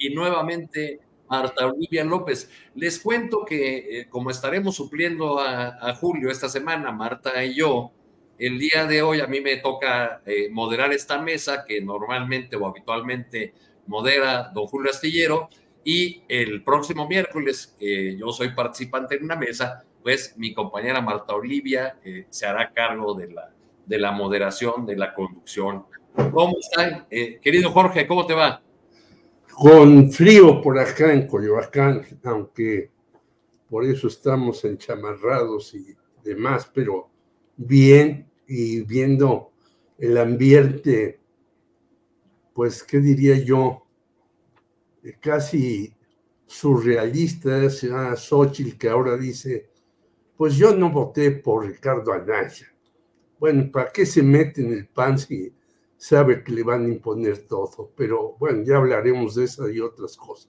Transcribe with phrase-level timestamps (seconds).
[0.00, 0.98] y nuevamente
[1.28, 2.50] Marta Olivia López.
[2.74, 7.92] Les cuento que eh, como estaremos supliendo a, Julio esta semana, Marta y yo,
[8.38, 12.66] el día de hoy a mí me toca eh, moderar esta mesa que normalmente o
[12.66, 13.54] habitualmente
[13.86, 15.48] modera don Julio Astillero
[15.84, 21.34] y el próximo miércoles, que yo soy participante en una mesa, pues mi compañera Marta
[21.34, 23.50] Olivia eh, se hará cargo de la,
[23.86, 25.84] de la moderación, de la conducción.
[26.32, 27.06] ¿Cómo están?
[27.08, 28.62] querido Jorge, ¿cómo te va?
[29.60, 32.90] Con frío por acá en Coyoacán, aunque
[33.68, 35.94] por eso estamos enchamarrados y
[36.24, 37.10] demás, pero
[37.58, 39.52] bien y viendo
[39.98, 41.20] el ambiente,
[42.54, 43.86] pues, ¿qué diría yo?
[45.20, 45.94] Casi
[46.46, 49.68] surrealista, a Xochitl que ahora dice,
[50.38, 52.72] pues yo no voté por Ricardo Anaya.
[53.38, 55.52] Bueno, ¿para qué se mete en el pan si
[56.00, 60.16] sabe que le van a imponer todo, pero bueno, ya hablaremos de eso y otras
[60.16, 60.48] cosas.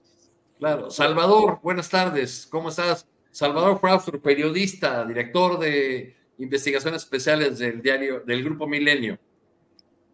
[0.58, 3.06] Claro, Salvador, buenas tardes, ¿cómo estás?
[3.30, 9.18] Salvador Fraustro, periodista, director de investigaciones especiales del diario, del Grupo Milenio.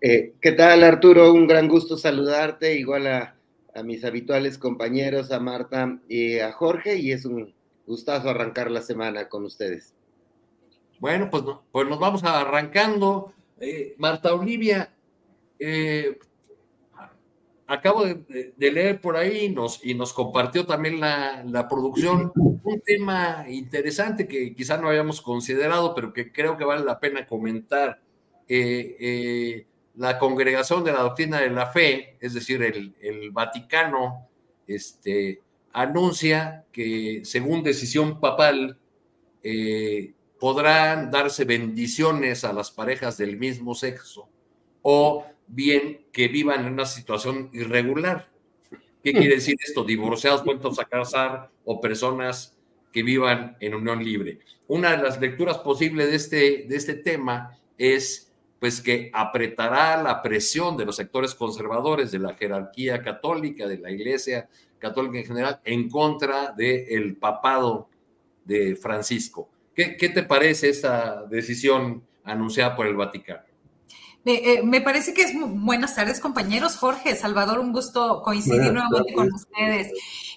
[0.01, 1.33] Eh, ¿Qué tal, Arturo?
[1.33, 3.37] Un gran gusto saludarte, igual a,
[3.77, 7.55] a, mis habituales compañeros, a Marta y a Jorge, y es un
[7.87, 9.95] gustazo arrancar la semana con ustedes.
[10.99, 13.33] Bueno, pues, pues nos vamos arrancando.
[13.61, 14.93] Eh, Marta Olivia,
[15.59, 16.19] eh,
[17.67, 24.55] acabo de, leer por ahí y nos compartió también la, producción un tema interesante que
[24.55, 28.01] quizá no habíamos considerado, pero que creo que vale la pena comentar.
[28.49, 34.29] Eh, eh, la congregación de la doctrina de la fe, es decir, el, el Vaticano,
[34.67, 35.43] este,
[35.73, 38.79] anuncia que según decisión papal
[40.39, 44.29] podrán darse bendiciones a las parejas del mismo sexo
[44.83, 48.29] o bien que vivan en una situación irregular.
[49.03, 49.85] ¿Qué quiere decir esto?
[49.85, 52.57] Divorciados vueltos a casar o personas
[52.93, 54.41] que vivan en unión libre.
[54.67, 60.21] Una de las lecturas posibles de este, de este tema es pues que apretará la
[60.21, 64.49] presión de los sectores conservadores de la jerarquía católica, de la iglesia
[64.79, 67.89] católica en general, en contra del papado
[68.45, 69.49] de Francisco.
[69.75, 73.48] ¿Qué, ¿Qué te parece esta decisión anunciada por el Vaticano?
[74.31, 76.77] Eh, me parece que es buenas tardes, compañeros.
[76.77, 79.91] Jorge, Salvador, un gusto coincidir nuevamente con ustedes.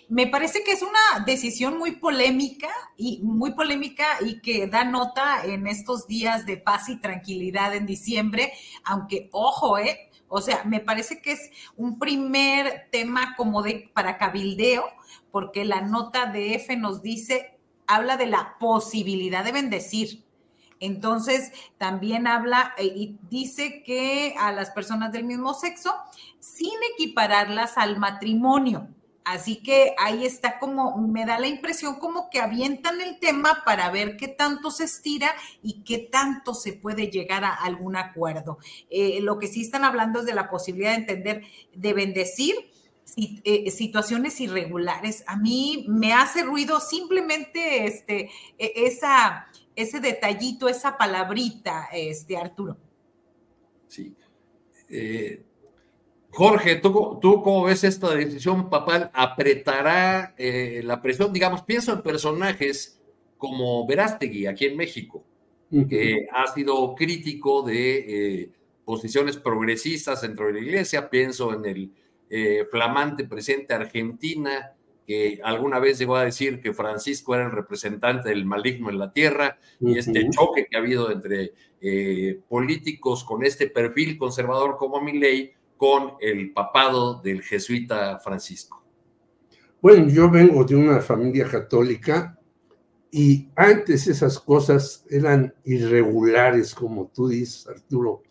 [0.08, 5.44] Me parece que es una decisión muy polémica y muy polémica y que da nota
[5.44, 8.54] en estos días de paz y tranquilidad en diciembre,
[8.86, 14.18] aunque ojo, eh, o sea, me parece que es un primer tema como de para
[14.18, 14.86] cabildeo,
[15.32, 20.24] porque la nota de F nos dice habla de la posibilidad de bendecir
[20.82, 25.94] entonces, también habla eh, y dice que a las personas del mismo sexo,
[26.40, 28.90] sin equipararlas al matrimonio.
[29.24, 33.92] Así que ahí está como, me da la impresión como que avientan el tema para
[33.92, 38.58] ver qué tanto se estira y qué tanto se puede llegar a algún acuerdo.
[38.90, 41.44] Eh, lo que sí están hablando es de la posibilidad de entender,
[41.76, 42.56] de bendecir
[43.16, 45.24] eh, situaciones irregulares.
[45.28, 52.78] A mí me hace ruido simplemente este, e, esa ese detallito, esa palabrita, este, Arturo.
[53.88, 54.16] Sí.
[54.90, 55.44] Eh,
[56.30, 59.12] Jorge, ¿tú, ¿tú cómo ves esta decisión papal?
[59.14, 61.34] ¿Apretará eh, la presión?
[61.34, 63.02] Digamos, pienso en personajes
[63.38, 65.24] como Verástegui aquí en México,
[65.90, 68.52] que ha sido crítico de, eh,
[68.92, 71.92] posiciones progresistas dentro de la iglesia, pienso en el
[72.30, 74.74] eh, flamante presidente Argentina,
[75.06, 79.12] que alguna vez llegó a decir que Francisco era el representante del maligno en la
[79.12, 85.02] tierra, y este choque que ha habido entre eh, políticos con este perfil conservador como
[85.02, 88.84] Milley con el papado del jesuita Francisco.
[89.82, 92.38] Bueno, yo vengo de una familia católica
[93.10, 98.22] y antes esas cosas eran irregulares, como tú dices, Arturo,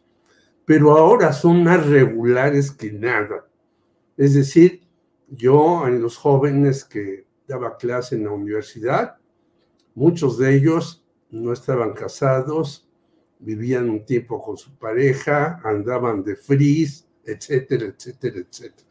[0.64, 3.48] pero ahora son más regulares que nada.
[4.16, 4.82] Es decir,
[5.30, 9.16] yo en los jóvenes que daba clase en la universidad,
[9.94, 12.88] muchos de ellos no estaban casados,
[13.38, 18.88] vivían un tiempo con su pareja, andaban de frizz, etcétera, etcétera, etcétera.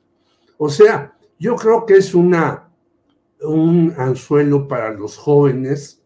[0.58, 2.70] O sea, yo creo que es una
[3.42, 6.02] un anzuelo para los jóvenes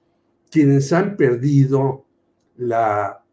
[0.51, 2.05] quienes han perdido
[2.57, 3.23] la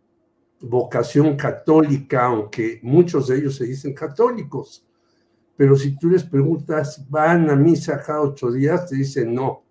[0.61, 4.87] vocación católica, aunque muchos de ellos se dicen católicos.
[5.61, 8.89] Pero si tú les preguntas, ¿van a misa cada ocho días?
[8.89, 9.63] Te dicen no.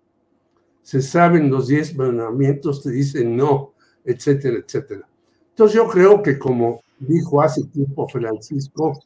[0.82, 2.80] ¿Se saben los diez mandamientos?
[2.80, 3.72] Te dicen no,
[4.04, 5.08] etcétera, etcétera.
[5.48, 9.02] Entonces yo creo que como dijo hace tiempo Francisco,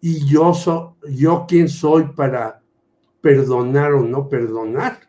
[0.00, 2.62] y yo, soy yo quién soy para
[3.20, 5.00] perdonar o no perdonar.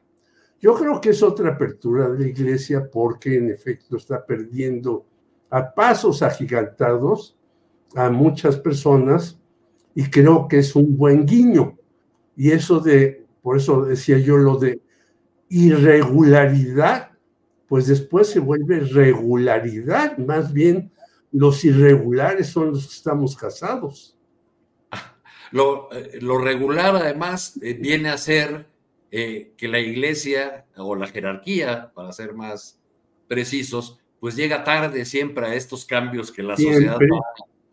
[0.60, 5.06] Yo creo que es otra apertura de la iglesia porque en efecto está perdiendo
[5.52, 7.38] a pasos agigantados
[7.94, 9.38] a muchas personas
[9.98, 11.76] y creo que es un buen guiño.
[12.36, 14.80] Y eso de, por eso decía yo lo de
[15.50, 17.14] irregularidad,
[17.68, 20.92] pues después se vuelve regularidad, más bien
[21.32, 24.16] los irregulares son los que estamos casados.
[25.50, 28.68] Eh, lo, regular, además, eh, viene a ser
[29.12, 32.82] eh, que la iglesia o la jerarquía, para ser más
[33.30, 37.00] precisos, pues llega tarde siempre a estos cambios que la sociedad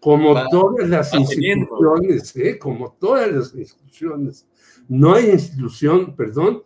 [0.05, 4.47] como todas las instituciones, como todas las instituciones.
[4.87, 6.63] No hay institución, perdón,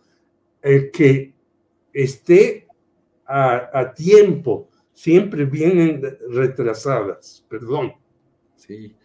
[0.60, 1.34] que
[1.92, 2.66] esté
[3.24, 7.92] a, a, tiempo, siempre vienen retrasadas, perdón.
[8.56, 8.96] Sí.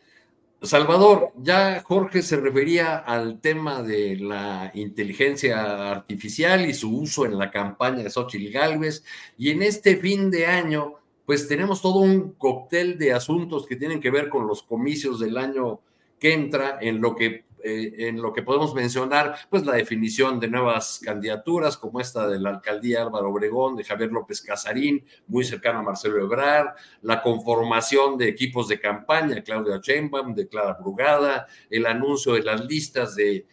[0.64, 7.38] Salvador, ya Jorge se refería al tema de la inteligencia artificial y su uso en
[7.38, 9.04] la campaña de Xochitl Galvez,
[9.38, 14.02] y en este fin de año, pues tenemos todo un cóctel de asuntos que tienen
[14.02, 15.80] que ver con los comicios del año
[16.20, 20.50] que entra, en lo que eh, en lo que podemos mencionar, pues la definición de
[20.50, 25.80] nuevas candidaturas, como esta de la alcaldía Álvaro Obregón, de Javier López Casarín, muy cercano
[25.80, 31.86] a Marcelo Ebrard, la conformación de equipos de campaña, Claudia Sheinbaum, de Clara Brugada, el
[31.86, 33.46] anuncio de las listas de,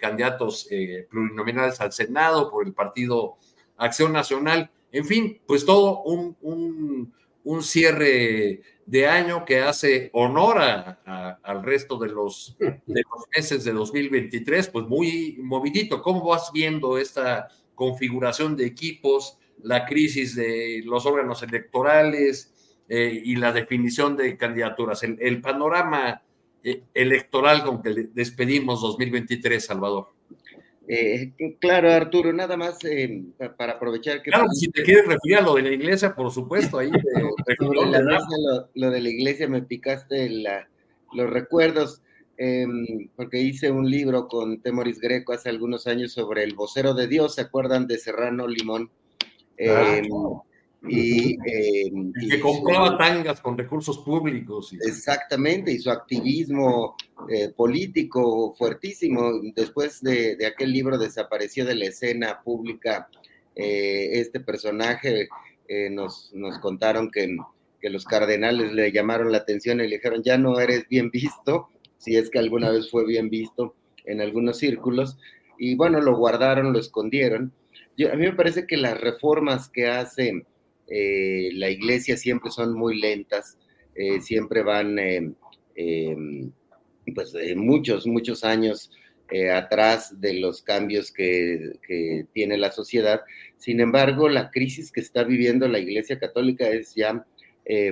[0.00, 3.36] candidatos eh, plurinominales al Senado por el partido
[3.76, 7.12] Acción Nacional, en fin, pues todo un, un,
[7.44, 13.72] un cierre de año que hace honor al resto de los, de los meses de
[13.72, 16.02] 2023, pues muy movidito.
[16.02, 22.52] ¿Cómo vas viendo esta configuración de equipos, la crisis de los órganos electorales
[22.88, 25.04] eh, y la definición de candidaturas?
[25.04, 26.22] El, panorama
[26.64, 30.08] eh, electoral con que despedimos 2023, Salvador.
[30.92, 33.22] Eh, claro, Arturo, nada más eh,
[33.56, 34.32] para aprovechar que...
[34.32, 36.90] Claro, si te quieres referir a lo de la iglesia, por supuesto, ahí...
[38.74, 40.28] lo, de la iglesia me picaste
[41.12, 42.02] los recuerdos,
[42.36, 47.06] em, porque hice un libro con Temoris Greco hace algunos años sobre el vocero de
[47.06, 48.90] Dios, ¿se acuerdan de Serrano Limón?
[49.58, 50.08] Em,
[50.88, 54.72] y, que compraba tangas con recursos públicos.
[54.86, 56.96] Exactamente, y su activismo
[57.28, 59.30] eh, político fuertísimo.
[59.54, 63.08] Después de, aquel libro desapareció de la escena pública
[63.54, 65.28] eh, este personaje.
[65.68, 67.36] Eh, nos, nos, contaron que,
[67.80, 71.68] que, los cardenales le llamaron la atención y le dijeron, ya no eres bien visto,
[71.98, 75.18] si es que alguna vez fue bien visto en algunos círculos.
[75.58, 77.52] Y bueno, lo guardaron, lo escondieron.
[77.96, 80.46] Yo, a mí me parece que las reformas que hacen
[80.90, 83.56] eh, la iglesia siempre son muy lentas,
[83.94, 86.16] eh, siempre van eh,
[87.14, 88.90] pues muchos, muchos años
[89.54, 91.74] atrás de los cambios que,
[92.32, 93.20] tiene la sociedad.
[93.56, 97.24] Sin embargo, la crisis que está viviendo la iglesia católica es ya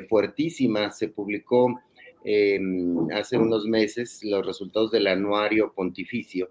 [0.09, 0.91] fuertísima.
[0.91, 1.81] Se publicó
[3.15, 6.51] hace unos meses los resultados del anuario pontificio.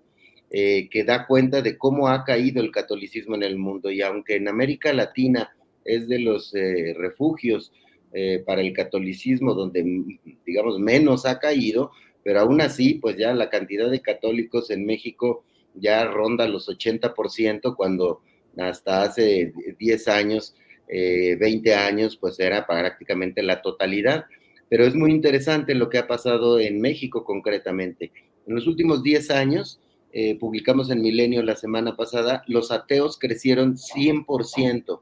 [0.50, 4.48] que da cuenta de cómo ha caído el catolicismo en el mundo y aunque en
[4.48, 5.57] América Latina
[5.88, 7.72] es de los eh, refugios
[8.14, 11.92] eh, para el catolicismo donde, digamos, menos ha caído,
[12.24, 17.76] pero aún así, pues ya la cantidad de católicos en México ya ronda los 80%,
[17.76, 18.22] cuando
[18.58, 20.56] hasta hace 10 años,
[20.88, 24.26] 20 eh, años, pues era prácticamente la totalidad.
[24.70, 28.12] pero es muy interesante lo que ha pasado en México concretamente.
[28.46, 29.80] En los últimos 10 años,
[30.12, 35.02] eh, publicamos en Milenio la semana pasada, los ateos crecieron 100%,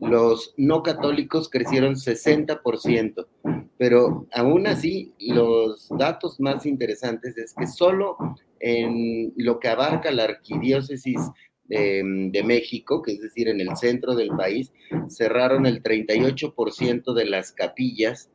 [0.00, 3.26] los no católicos crecieron 60%,
[3.78, 8.16] pero aún así los datos más interesantes es que solo
[8.60, 11.20] en lo que abarca la arquidiócesis
[11.66, 14.72] de, México, que es decir, en el centro del país,
[15.08, 18.30] cerraron el 38% de las capillas,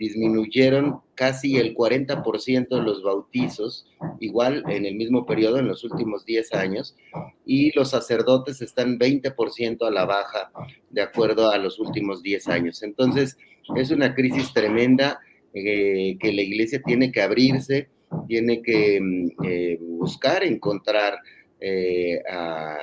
[0.00, 3.86] disminuyeron casi el 40% de los bautizos,
[4.18, 6.96] igual en el mismo periodo, en los últimos 10 años,
[7.44, 10.50] y los sacerdotes están 20% a la baja,
[10.88, 12.82] de acuerdo a los últimos 10 años.
[12.82, 13.36] Entonces,
[13.76, 15.20] es una crisis tremenda
[15.52, 17.90] eh, que la iglesia tiene que abrirse,
[18.26, 21.18] tiene que mm, eh, buscar encontrar
[21.60, 22.78] eh, a,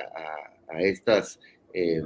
[0.78, 1.40] estas
[1.72, 2.02] eh,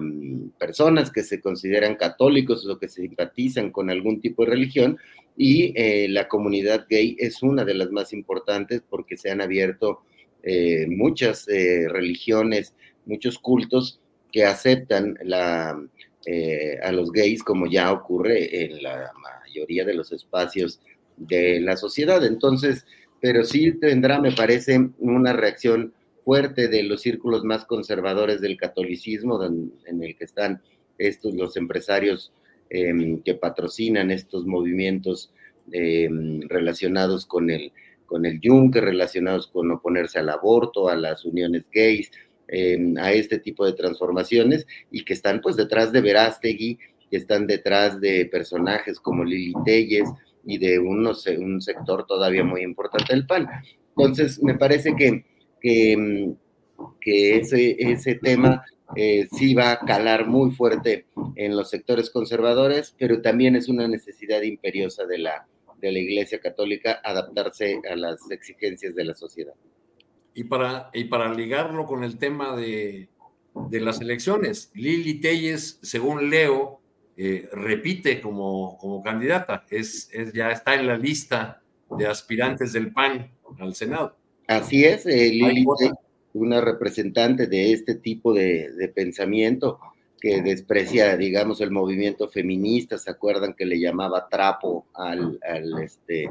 [0.58, 4.98] personas que se consideran católicos o que simpatizan con algún tipo de religión
[5.36, 10.02] y eh, la comunidad gay es una de las más importantes porque se han abierto
[10.88, 12.74] muchas religiones,
[13.06, 14.00] muchos cultos
[14.32, 20.80] que aceptan la, a los gays como ya ocurre en la mayoría de los espacios
[21.16, 22.24] de la sociedad.
[22.24, 22.84] Entonces,
[23.20, 29.42] pero sí tendrá, me parece, una reacción fuerte de los círculos más conservadores del catolicismo,
[29.44, 30.62] en, el que están
[30.98, 32.32] estos los empresarios
[32.70, 35.32] em, que patrocinan estos movimientos
[35.72, 37.72] em, relacionados con el,
[38.06, 42.10] con el yunque, relacionados con oponerse al aborto, a las uniones gays,
[42.48, 46.78] em, a este tipo de transformaciones, y que están pues detrás de Verástegui,
[47.10, 50.08] que están detrás de personajes como Lili Telles
[50.46, 53.48] y de unos, un sector todavía muy importante del PAN.
[53.96, 55.24] Entonces, me parece que
[55.62, 56.34] que,
[57.04, 58.64] ese, ese tema
[58.96, 63.88] eh, sí va a calar muy fuerte en los sectores conservadores, pero también es una
[63.88, 65.46] necesidad imperiosa de la,
[65.80, 69.54] de la Iglesia Católica adaptarse a las exigencias de la sociedad.
[70.34, 73.08] Y para, y para ligarlo con el tema de,
[73.54, 76.80] de las elecciones, Lili Telles, según leo,
[77.16, 81.62] eh, repite como, como candidata, es, es, ya está en la lista
[81.98, 84.16] de aspirantes del PAN al Senado.
[84.46, 85.64] Así es, eh, Lili,
[86.34, 89.78] una representante de este tipo de, pensamiento
[90.20, 95.38] que desprecia, digamos, el movimiento feminista, ¿se acuerdan que le llamaba trapo al,
[95.82, 96.28] este,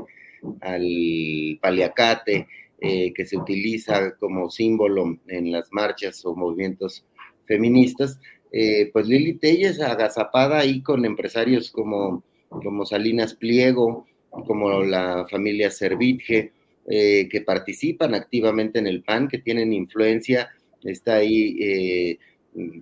[0.62, 2.48] al paliacate,
[2.80, 7.06] eh, que se utiliza como símbolo en las marchas o movimientos
[7.46, 8.20] feministas?
[8.52, 15.70] Eh, pues Lili Telles agazapada ahí con empresarios como, como Salinas Pliego, como la familia
[15.70, 16.52] Servitje,
[16.88, 20.50] eh, que participan activamente en el PAN, que tienen influencia.
[20.84, 22.20] Está ahí eh,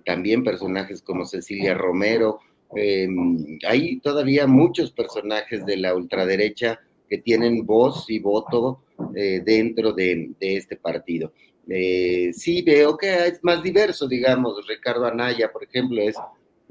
[0.06, 2.40] también personajes como Cecilia Romero.
[2.74, 6.80] Em, hay todavía muchos personajes de la ultraderecha
[7.10, 8.80] que tienen voz y voto
[9.14, 11.32] eh, dentro de, este partido.
[11.66, 16.16] sí veo que es más diverso, digamos, Ricardo Anaya, por ejemplo, es,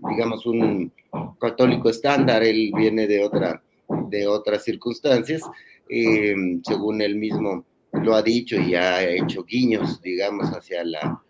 [0.09, 0.91] digamos, un
[1.39, 3.61] católico estándar, él viene de, otra,
[4.09, 5.43] de otras circunstancias,
[5.89, 11.21] eh, según él mismo lo ha dicho y ha hecho guiños, digamos, hacia la,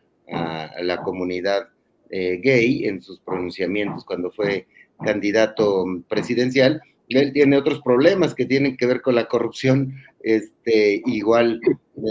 [0.81, 1.69] la comunidad
[2.09, 4.67] eh, gay en sus pronunciamientos cuando fue
[5.03, 6.81] candidato presidencial.
[7.07, 9.95] Él tiene otros problemas que tienen que ver con la corrupción.
[10.21, 11.61] Este, igual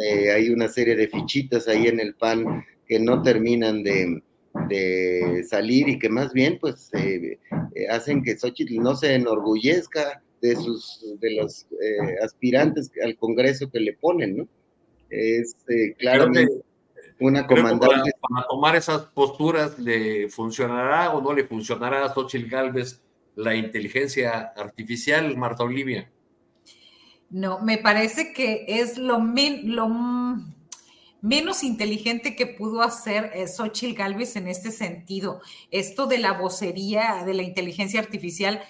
[0.02, 4.22] eh, hay una serie de fichitas ahí en el PAN que no terminan de,
[4.68, 6.90] de salir y que más bien pues
[7.90, 13.80] hacen que Xochitl no se enorgullezca de sus de los eh, aspirantes al Congreso que
[13.80, 14.48] le ponen, ¿no?
[15.10, 16.62] Es eh, claramente
[17.20, 18.12] una comandante.
[18.20, 23.00] Para, tomar esas posturas, ¿le funcionará o no le funcionará a Xochitl Galvez
[23.34, 26.10] la inteligencia artificial, Marta Olivia?
[27.30, 29.88] No, me parece que es lo, lo
[31.20, 35.40] menos inteligente que pudo hacer eh, Xochitl Galvez en este sentido.
[35.70, 38.62] Esto de la vocería, de la inteligencia artificial,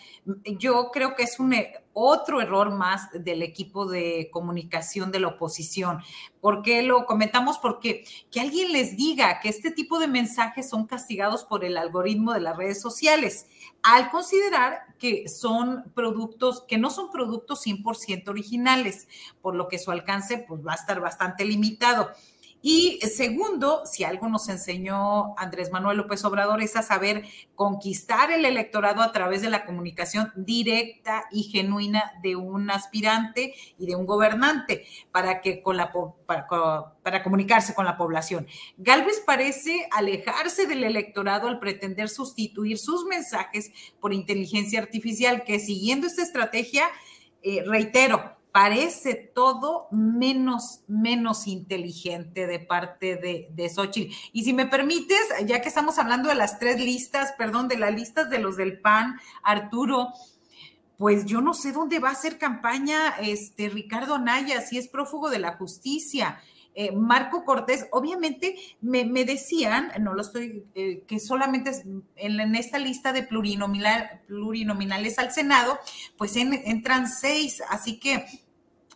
[0.58, 5.28] yo creo que es un eh, otro error más del equipo de comunicación de la
[5.28, 6.00] oposición.
[6.40, 7.58] ¿Por qué lo comentamos?
[7.58, 12.34] Porque que alguien les diga que este tipo de mensajes son castigados por el algoritmo
[12.34, 13.46] de las redes sociales,
[13.82, 19.08] al considerar que son productos, que no son productos 100% originales,
[19.40, 22.10] por lo que su alcance pues, va a estar bastante limitado.
[22.60, 27.24] Y segundo, si algo nos enseñó Andrés Manuel López Obrador es a saber
[27.54, 33.86] conquistar el electorado a través de la comunicación directa y genuina de un aspirante y
[33.86, 35.92] de un gobernante para que con la
[36.26, 38.46] para, comunicarse con la población.
[38.76, 46.06] Galvez parece alejarse del electorado al pretender sustituir sus mensajes por inteligencia artificial, que siguiendo
[46.06, 46.88] esta estrategia
[47.42, 54.12] eh, reitero, parece todo menos, menos inteligente de parte de, de Xochitl.
[54.32, 57.94] Y si me permites, ya que estamos hablando de las tres listas, perdón, de las
[57.94, 60.08] listas de los del PAN, Arturo,
[60.96, 65.30] pues yo no sé dónde va a hacer campaña este Ricardo Anaya, si es prófugo
[65.30, 66.40] de la justicia.
[66.74, 71.70] Eh, Marco Cortés, obviamente me, decían, no lo estoy, eh, que solamente
[72.16, 75.78] en, esta lista de plurinominales al Senado,
[76.16, 78.47] pues entran seis, así que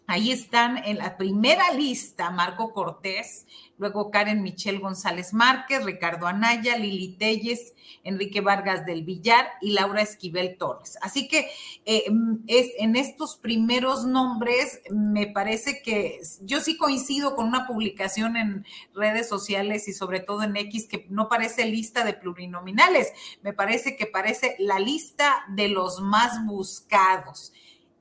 [0.09, 3.47] Ahí están en la primera lista Marco Cortés,
[3.79, 10.03] luego Karen Michelle González Márquez, Ricardo Anaya, Lili Telles, Enrique Vargas del Villar y Laura
[10.03, 10.99] Esquivel Torres.
[11.03, 11.49] Así que
[11.87, 12.05] eh,
[12.49, 18.67] es, en estos primeros nombres me parece que yo sí coincido con una publicación en
[18.95, 23.97] redes sociales y sobre todo en X que no parece lista de plurinominales, me parece
[23.97, 27.53] que parece la lista de los más buscados.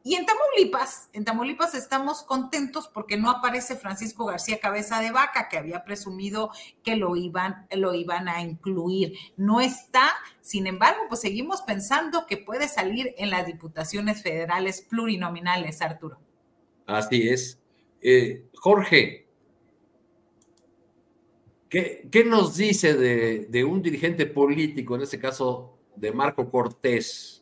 [0.04, 5.48] Y en Tamaulipas, en Tamaulipas estamos contentos porque no aparece Francisco García Cabeza de Vaca,
[5.48, 6.50] que había presumido
[6.84, 9.14] que lo iban, lo iban a incluir.
[9.38, 15.82] No está, sin embargo, pues seguimos pensando que puede salir en las diputaciones federales plurinominales,
[15.84, 16.20] Arturo.
[16.88, 17.60] Así es.
[18.02, 19.28] Eh, Jorge,
[21.70, 27.41] ¿qué, nos dice de, de un dirigente político, en este caso de Marco Cortés?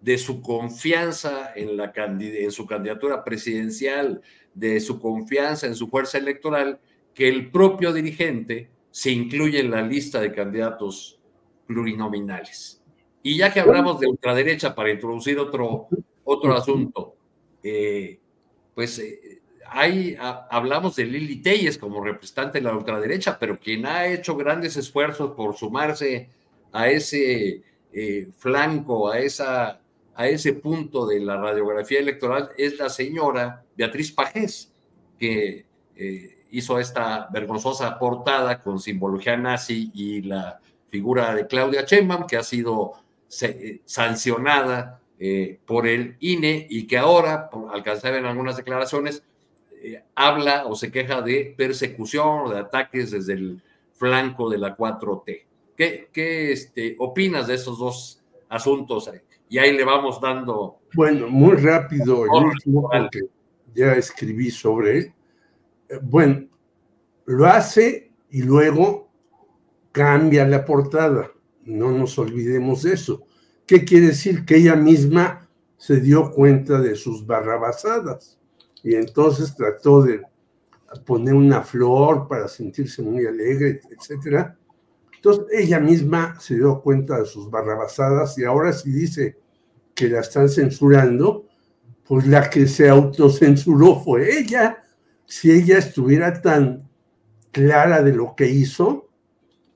[0.00, 4.22] De su confianza en, la en su candidatura presidencial,
[4.54, 6.80] de su confianza en su fuerza electoral,
[7.14, 11.18] que el propio dirigente se incluye en la lista de candidatos
[11.66, 12.82] plurinominales.
[13.22, 15.88] Y ya que hablamos de ultraderecha, para introducir otro,
[16.24, 17.14] otro asunto,
[17.62, 18.18] eh,
[18.74, 24.06] pues eh, hay, hablamos de Lili Telles como representante de la ultraderecha, pero quien ha
[24.06, 26.30] hecho grandes esfuerzos por sumarse
[26.72, 29.79] a ese eh, flanco, a esa
[30.20, 34.70] a ese punto de la radiografía electoral es la señora Beatriz Pajés,
[35.18, 35.64] que
[35.96, 42.36] eh, hizo esta vergonzosa portada con simbología nazi y la figura de Claudia Sheinbaum, que
[42.36, 42.92] ha sido
[43.40, 49.22] eh, sancionada eh, por el INE y que ahora, por alcanzar en algunas declaraciones,
[50.14, 53.62] habla o se queja de persecución o de ataques desde el
[53.94, 55.44] flanco de la 4T.
[55.78, 59.10] ¿Qué, qué este, opinas de estos dos asuntos?
[59.50, 60.78] Y ahí le vamos dando.
[60.94, 63.20] Bueno, muy rápido, el último que
[63.74, 65.14] ya escribí sobre él.
[65.88, 66.48] Eh, bueno,
[67.26, 69.10] lo hace y luego
[69.90, 71.32] cambia la portada.
[71.64, 73.22] No nos olvidemos de eso.
[73.66, 74.44] ¿Qué quiere decir?
[74.44, 78.38] Que ella misma se dio cuenta de sus barrabasadas
[78.84, 80.22] y entonces trató de
[81.04, 84.56] poner una flor para sentirse muy alegre, etcétera.
[85.22, 89.36] Entonces ella misma se dio cuenta de sus barrabasadas y ahora sí dice,
[90.00, 91.46] que la están censurando,
[92.06, 94.82] pues la que se autocensuró fue ella.
[95.26, 96.88] Si ella estuviera tan
[97.50, 99.10] clara de lo que hizo,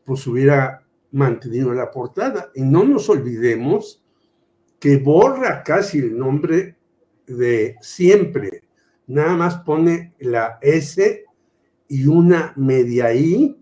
[0.07, 2.51] pues hubiera mantenido la portada.
[2.55, 4.03] Y no nos olvidemos
[4.81, 6.77] que borra casi el nombre
[7.27, 8.65] de siempre.
[9.07, 11.23] Nada más pone la S
[11.89, 13.57] y una media I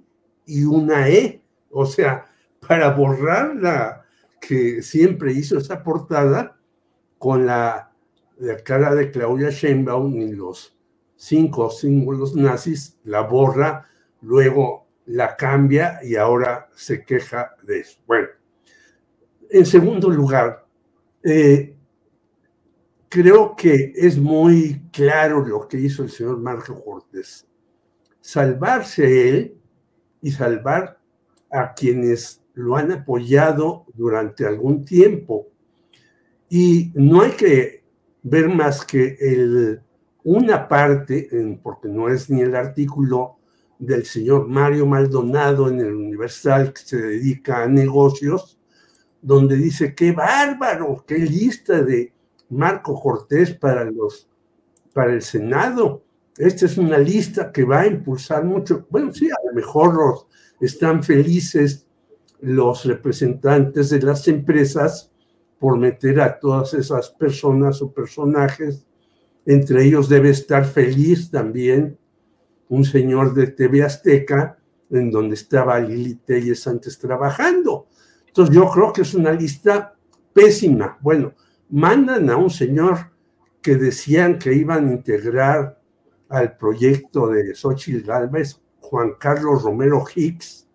[0.46, 1.41] y una E.
[1.72, 2.26] O sea,
[2.66, 4.02] para borrar la,
[4.40, 6.58] que siempre hizo esa portada
[7.18, 7.88] con la,
[8.64, 10.76] cara de Claudia Sheinbaum y los
[11.16, 13.88] cinco símbolos nazis, la borra,
[14.20, 18.00] luego la cambia y ahora se queja de eso.
[18.06, 18.28] Bueno,
[19.48, 20.66] en segundo lugar,
[21.22, 21.76] eh,
[23.08, 27.46] creo que es muy claro lo que hizo el señor Marco Cortés.
[28.20, 29.56] Salvarse él
[30.20, 31.01] y salvar
[31.52, 35.48] a quienes lo han apoyado durante algún tiempo.
[36.48, 37.84] Y no hay que
[38.22, 39.80] ver más que el,
[40.24, 41.28] una parte,
[41.62, 43.36] porque no es ni el artículo
[43.78, 48.58] del señor Mario Maldonado en el Universal que se dedica a negocios,
[49.20, 52.12] donde dice, qué bárbaro, qué lista de
[52.50, 54.28] Marco Cortés para, los,
[54.92, 56.02] para el Senado.
[56.36, 58.86] Esta es una lista que va a impulsar mucho.
[58.90, 60.26] Bueno, sí, a lo mejor los
[60.62, 61.86] están felices
[62.40, 65.10] los representantes de las empresas
[65.58, 68.86] por meter a todas esas personas o personajes.
[69.44, 71.98] Entre ellos debe estar feliz también
[72.68, 74.56] un señor de TV Azteca,
[74.88, 77.88] en donde estaba Lili Telles antes trabajando.
[78.28, 79.94] Entonces yo creo que es una lista
[80.32, 80.96] pésima.
[81.00, 81.34] Bueno,
[81.70, 83.10] mandan a un señor
[83.60, 85.80] que decían que iban a integrar
[86.28, 88.61] al proyecto de Xochitl Galvez,
[88.92, 90.68] Juan Carlos Romero Hicks,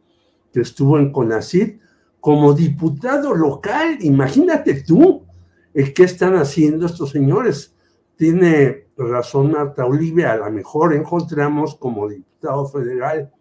[0.51, 1.77] que estuvo en CONACID
[2.19, 3.99] como diputado local.
[4.01, 5.23] Imagínate tú
[5.71, 7.75] el qué están haciendo estos señores.
[8.15, 13.31] tiene razón Marta Olivia, a lo mejor encontramos como diputado federal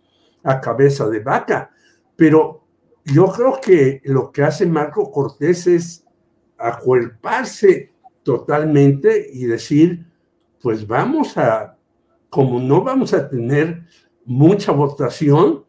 [0.44, 1.70] a cabeza de vaca,
[2.14, 2.66] pero
[3.02, 6.04] yo creo que lo que hace Marco Cortés es
[6.58, 10.06] acuerparse totalmente y decir,
[10.60, 11.78] pues vamos a,
[12.28, 13.86] como no vamos a tener
[14.26, 15.64] mucha votación,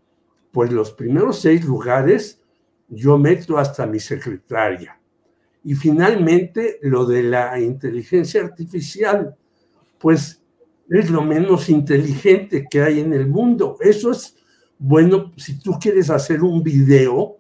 [0.52, 2.42] pues los primeros seis lugares
[2.90, 5.00] yo meto hasta mi secretaria.
[5.64, 9.36] Y finalmente lo de la inteligencia artificial,
[10.00, 10.42] pues
[10.90, 13.78] es lo menos inteligente que hay en el mundo.
[13.82, 14.36] Eso es
[14.80, 17.38] bueno si tú quieres hacer un video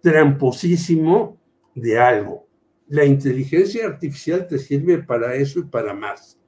[0.00, 1.36] tramposísimo
[1.74, 2.46] de algo.
[2.88, 6.38] La inteligencia artificial te sirve para eso y para más.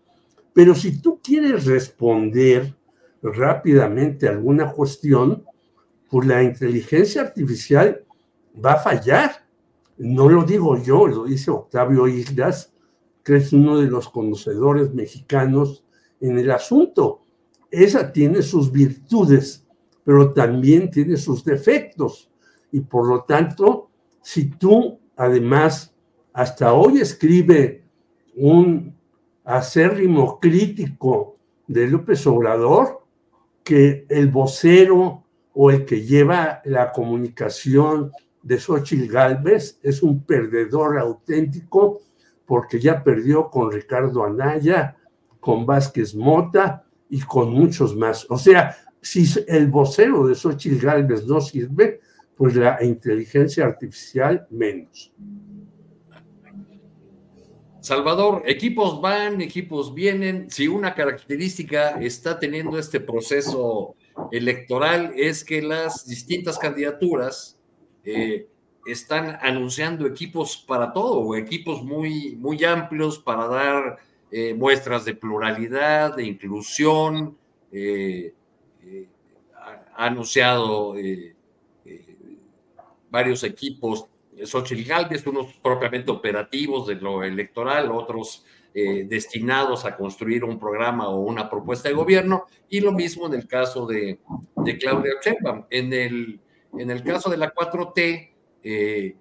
[0.52, 2.74] Pero si tú quieres responder
[3.32, 5.44] rápidamente alguna cuestión,
[6.10, 8.04] pues la inteligencia artificial
[8.64, 9.46] va a fallar.
[9.96, 12.72] No lo digo yo, lo dice Octavio Islas,
[13.22, 15.84] que es uno de los conocedores mexicanos
[16.20, 17.22] en el asunto.
[17.70, 19.66] Esa tiene sus virtudes,
[20.04, 22.30] pero también tiene sus defectos.
[22.70, 25.94] Y por lo tanto, si tú además
[26.32, 27.84] hasta hoy escribe
[28.36, 28.94] un
[29.44, 33.03] acérrimo crítico de López Obrador,
[33.64, 35.24] que el vocero
[35.54, 42.00] o el que lleva la comunicación de Xochitl Galvez es un perdedor auténtico
[42.44, 44.96] porque ya perdió con Ricardo Anaya,
[45.40, 48.26] con Vázquez Mota y con muchos más.
[48.30, 52.00] O sea, si el vocero de Xochitl Galvez no sirve,
[52.36, 55.12] pues la inteligencia artificial menos.
[57.84, 60.50] Salvador, equipos van, equipos vienen.
[60.50, 63.94] Si una característica está teniendo este proceso
[64.32, 67.58] electoral es que las distintas candidaturas
[68.02, 68.48] eh,
[68.86, 73.98] están anunciando equipos para todo, equipos muy, muy amplios para dar
[74.30, 77.36] eh, muestras de pluralidad, de inclusión.
[77.70, 78.32] Eh,
[79.94, 80.94] ha anunciado
[83.10, 84.06] varios equipos,
[84.42, 88.44] Xochitl Galvez, unos propiamente operativos de lo electoral, otros
[88.74, 93.46] destinados a construir un programa o una propuesta de gobierno, y lo mismo en el
[93.46, 94.18] caso de,
[94.80, 95.66] Claudia Sheinbaum.
[95.70, 96.40] En el
[96.78, 98.30] en el caso de la 4T,
[98.62, 99.16] eh,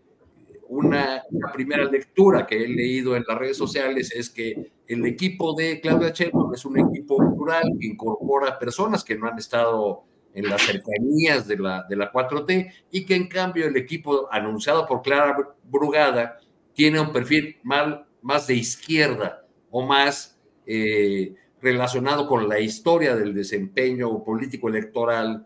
[0.69, 1.23] una,
[1.53, 6.09] primera lectura que he leído en las redes sociales es que el equipo de Claudia
[6.09, 11.47] Sheinbaum es un equipo plural que incorpora personas que no han estado en las cercanías
[11.47, 16.39] de la, de la 4T y que en cambio el equipo anunciado por Clara Brugada
[16.73, 23.33] tiene un perfil mal, más de izquierda o más eh, relacionado con la historia del
[23.33, 25.45] desempeño político electoral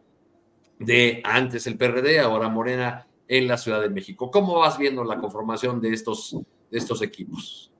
[0.79, 4.31] de antes el PRD, ahora Morena en la Ciudad de México.
[4.31, 6.37] ¿Cómo vas viendo la conformación de estos,
[6.71, 7.71] de estos equipos?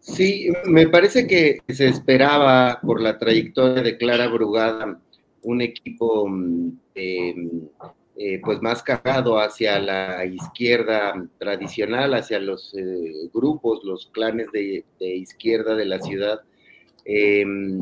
[0.00, 5.00] Sí, me parece que se esperaba por la trayectoria de Clara Brugada
[5.46, 7.68] un equipo mm, em,
[8.16, 14.84] eh, pues más cargado hacia la izquierda tradicional, hacia los eh, grupos, los clanes de,
[15.00, 16.40] izquierda de la ciudad.
[17.04, 17.80] Em,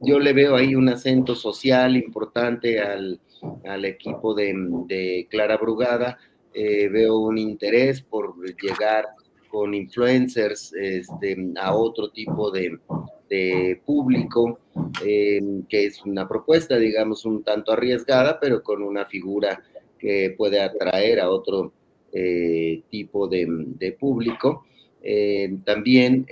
[0.00, 3.20] yo le veo ahí un acento social importante al,
[3.64, 6.18] al equipo de, Clara Brugada.
[6.54, 9.06] Eh, veo un interés por llegar
[9.48, 12.78] con influencers este, a otro tipo de,
[13.84, 14.58] público,
[15.04, 19.62] eh, que es una propuesta, digamos, un tanto arriesgada, pero con una figura
[19.98, 21.72] que puede atraer a otro
[22.12, 24.64] eh, tipo de, público.
[25.64, 26.26] también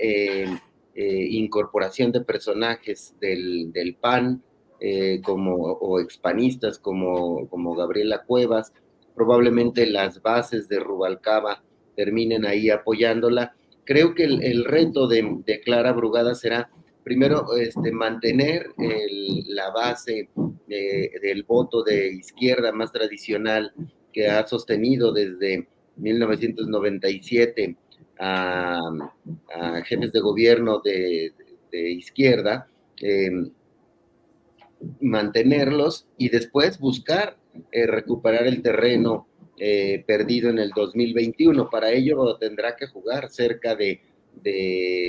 [0.95, 4.41] incorporación de personajes del, del PAN,
[4.79, 8.71] eh, como, o expanistas como, como Gabriela Cuevas,
[9.15, 11.63] probablemente las bases de Rubalcaba
[11.97, 13.55] terminen ahí apoyándola.
[13.83, 16.69] Creo que el, reto de, Clara Brugada será
[17.03, 18.67] primero este, mantener
[19.47, 20.29] la base
[20.67, 23.73] del voto de izquierda más tradicional
[24.13, 27.75] que ha sostenido desde 1997
[28.19, 28.79] a,
[29.85, 31.33] jefes de gobierno de,
[31.71, 32.67] izquierda,
[33.01, 33.29] eh,
[34.99, 37.37] mantenerlos y después buscar
[37.71, 39.27] eh, recuperar el terreno
[39.57, 41.69] eh, perdido en el 2021.
[41.69, 44.01] Para ello tendrá que jugar cerca de,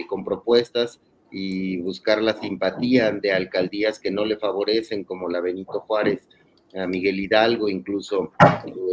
[0.09, 5.81] con propuestas y buscar la simpatía de alcaldías que no le favorecen, como la Benito
[5.81, 6.27] Juárez,
[6.75, 8.33] a Miguel Hidalgo, incluso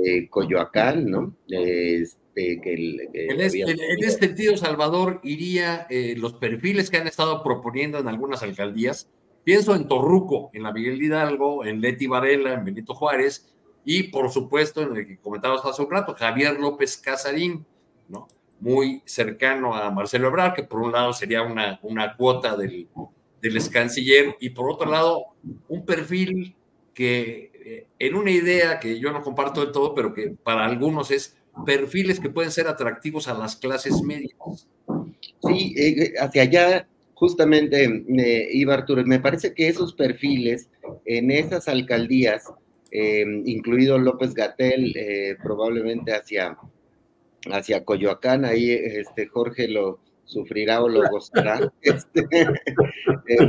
[0.05, 1.35] eh, Coyoacán, ¿no?
[1.47, 5.87] Este, que en, este, en, este, sentido, Salvador, iría
[6.17, 9.09] los perfiles que han estado proponiendo en algunas alcaldías,
[9.45, 13.54] Pienso en Torruco, en la Miguel Hidalgo, en Leti Varela, en Benito Juárez
[13.85, 17.65] y, por supuesto, en el que comentabas hace un rato, Javier López Casarín,
[18.09, 18.27] ¿no?
[18.59, 22.87] muy cercano a Marcelo Ebrard, que por un lado sería una, una cuota del,
[23.41, 25.25] del ex canciller, y por otro lado,
[25.67, 26.55] un perfil
[26.93, 31.11] que eh, en una idea que yo no comparto del todo, pero que para algunos
[31.11, 34.67] es perfiles que pueden ser atractivos a las clases medias.
[35.47, 39.03] Sí, eh, hacia allá justamente eh, iba Arturo.
[39.05, 40.69] Me parece que esos perfiles
[41.05, 42.45] en esas alcaldías,
[42.91, 44.93] incluido López Gatel,
[45.43, 46.57] probablemente hacia,
[47.51, 51.71] hacia Coyoacán, ahí este, Jorge lo, sufrirá o lo gozará.
[51.81, 52.27] Este,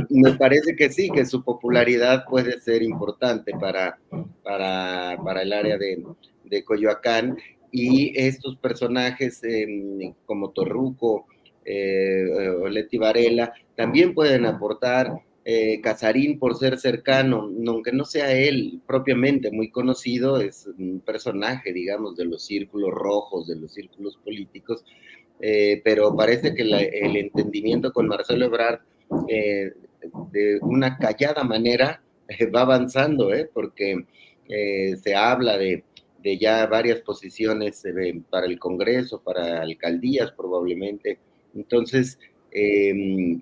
[0.09, 3.99] me parece que sí, que su popularidad puede ser importante para,
[4.43, 6.03] para, para el área de,
[6.45, 7.37] de Coyoacán
[7.71, 11.27] y estos personajes em, como Torruco
[11.65, 12.25] eh,
[12.61, 15.11] o Leti Varela también pueden aportar.
[15.49, 21.71] Eh, Casarín, por ser cercano, aunque no sea él propiamente muy conocido, es un personaje,
[21.71, 24.83] digamos, de los círculos rojos, de los círculos políticos,
[25.39, 28.81] eh, pero parece que el entendimiento con Marcelo Ebrard
[29.29, 29.71] eh,
[30.33, 32.03] de una callada manera
[32.53, 34.05] va avanzando, porque
[35.01, 35.83] se habla de
[36.21, 41.19] de ya varias posiciones eh, para el Congreso, para alcaldías probablemente.
[41.55, 42.19] Entonces,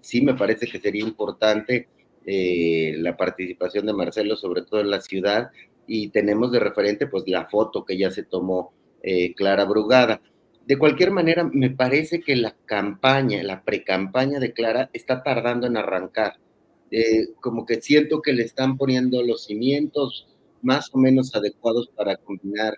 [0.02, 1.88] sí me parece que sería importante
[2.26, 5.52] eh, la participación de Marcelo, sobre todo en la ciudad,
[5.88, 10.22] y tenemos de referente pues la foto que ya se tomó eh, Clara Brugada.
[10.66, 15.78] De cualquier manera, me parece que la campaña, la pre-campaña de Clara está tardando en
[15.78, 16.34] arrancar.
[17.42, 20.28] como que siento que le están poniendo los cimientos,
[20.62, 22.76] más o menos adecuados para combinar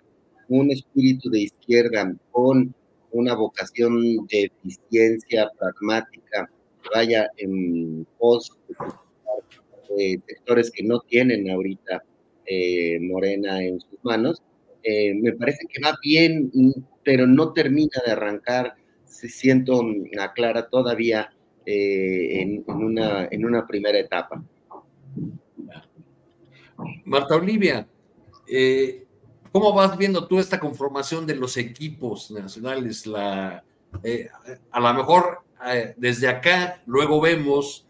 [0.48, 2.74] un espíritu de izquierda con
[3.12, 6.50] una vocación de eficiencia pragmática,
[6.94, 8.56] vaya en pos
[10.26, 12.02] sectores que no tienen ahorita
[12.46, 14.42] eh, Morena en sus manos.
[14.82, 16.50] Eh, me parece que va bien,
[17.04, 18.74] pero no termina de arrancar.
[19.04, 19.82] Se siento
[20.20, 21.30] a Clara todavía
[21.66, 24.42] eh, en, una, en una primera etapa.
[27.04, 27.88] Marta Olivia,
[28.46, 29.04] eh,
[29.50, 33.06] ¿cómo vas viendo tú esta conformación de los equipos nacionales?
[33.06, 33.64] La,
[34.02, 34.28] eh,
[34.70, 37.87] a lo mejor eh, desde acá luego vemos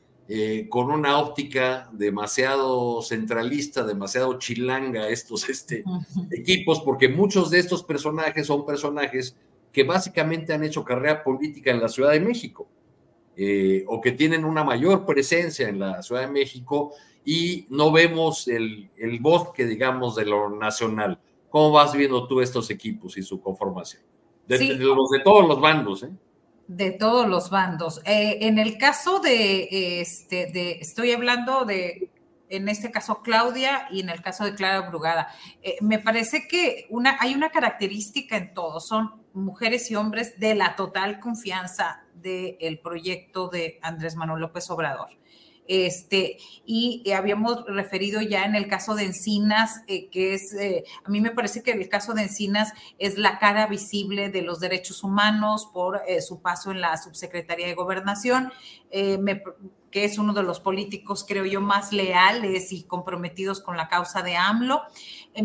[0.68, 5.84] con una óptica demasiado centralista, demasiado chilanga estos este,
[6.30, 9.36] equipos, porque muchos de estos personajes son personajes
[9.72, 12.68] que básicamente han hecho carrera política en la Ciudad de México.
[13.86, 16.92] o que tienen una mayor presencia en la Ciudad de México
[17.24, 21.18] y no vemos el, el bosque, digamos, de lo nacional.
[21.50, 24.02] ¿Cómo vas viendo tú estos equipos y su conformación?
[24.46, 26.10] De, los de todos los bandos, ¿eh?
[26.68, 28.00] De todos los bandos.
[28.04, 32.10] Eh, en el caso de, este, de, estoy hablando de,
[32.48, 35.28] en este caso Claudia y en el caso de Clara Brugada,
[35.62, 40.54] eh, me parece que una, hay una característica en todos, son mujeres y hombres de
[40.54, 45.17] la total confianza del proyecto de Andrés Manuel López Obrador.
[45.68, 50.82] Este, y eh, habíamos referido ya en el caso de Encinas, eh, que es, eh,
[51.04, 54.60] a mí me parece que el caso de Encinas es la cara visible de los
[54.60, 58.50] derechos humanos por su paso en la subsecretaría de gobernación,
[58.90, 64.22] que es uno de los políticos, creo yo, más leales y comprometidos con la causa
[64.22, 64.82] de AMLO.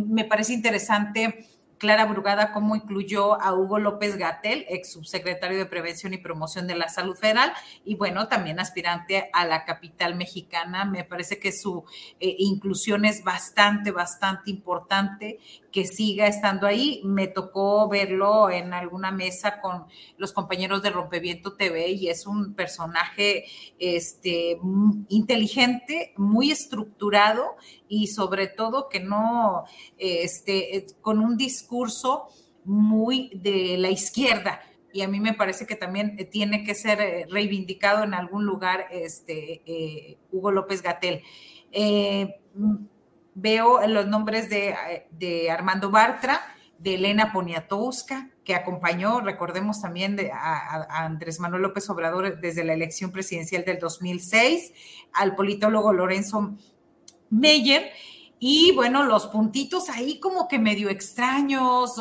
[0.08, 1.50] me parece interesante
[1.84, 6.76] Clara Brugada cómo incluyó a Hugo López Gatel, ex subsecretario de Prevención y Promoción de
[6.76, 7.52] la Salud Federal,
[7.84, 10.86] y bueno, también aspirante a la capital mexicana.
[10.86, 11.84] Me parece que su
[12.22, 15.40] eh, inclusión es bastante, bastante importante
[15.74, 17.02] que siga estando ahí.
[17.04, 19.84] Me tocó verlo en alguna mesa con
[20.18, 23.44] los compañeros de Rompeviento TV y es un personaje
[23.78, 24.58] este,
[25.10, 27.58] inteligente, muy estructurado
[27.90, 29.66] y sobre todo que no,
[29.98, 31.73] este, con un discurso
[32.66, 34.62] muy de la izquierda
[34.94, 38.86] y a mí me parece que también tiene que ser eh, reivindicado en algún lugar
[38.92, 41.24] este, eh, Hugo López Gatel.
[41.72, 42.36] Eh,
[43.34, 46.42] veo los nombres de, Armando Bartra,
[46.78, 53.12] de Elena Poniatowska, que acompañó, recordemos también, a, Andrés Manuel López Obrador desde la elección
[53.12, 54.74] presidencial del 2006,
[55.14, 56.54] al politólogo Lorenzo
[57.32, 57.92] Meyer,
[58.46, 61.94] y bueno, los puntitos ahí como que medio extraños,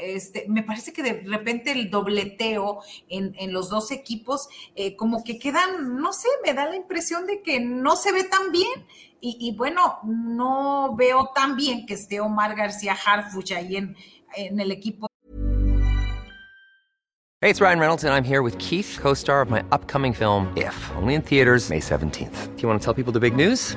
[0.00, 5.40] este, me parece que de repente el dobleteo en, los dos equipos eh, como que
[5.40, 8.86] quedan, no sé, me da la impresión de que no se ve tan bien.
[9.20, 13.96] Y, bueno, no veo tan bien que esté Omar García Harfuch ahí en,
[14.36, 15.08] en el equipo.
[17.40, 20.92] Hey, it's Ryan Reynolds and I'm here with Keith, co-star of my upcoming film If,
[20.94, 22.54] only in theaters May 17th.
[22.54, 23.76] Do you want to tell people the big news?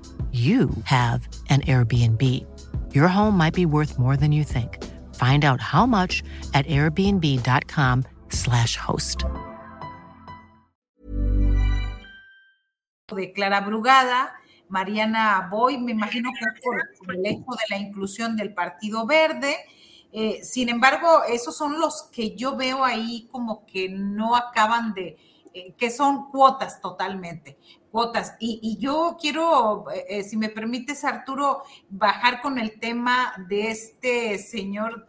[0.31, 2.21] you have an Airbnb.
[2.93, 4.77] Your home might be worth more than you think.
[5.15, 9.25] Find out how much at airbnb.com/slash host.
[13.13, 14.31] De Clara Brugada,
[14.69, 16.81] Mariana Boy, me imagino que es por,
[17.13, 19.57] el hecho de la inclusión del Partido Verde.
[20.13, 25.17] Eh, sin embargo, esos son los que yo veo ahí como que no acaban de,
[25.53, 27.57] eh, que son cuotas totalmente
[27.91, 28.35] cuotas.
[28.39, 34.37] Y, y yo quiero, eh, si me permites, Arturo, bajar con el tema de este
[34.37, 35.05] señor,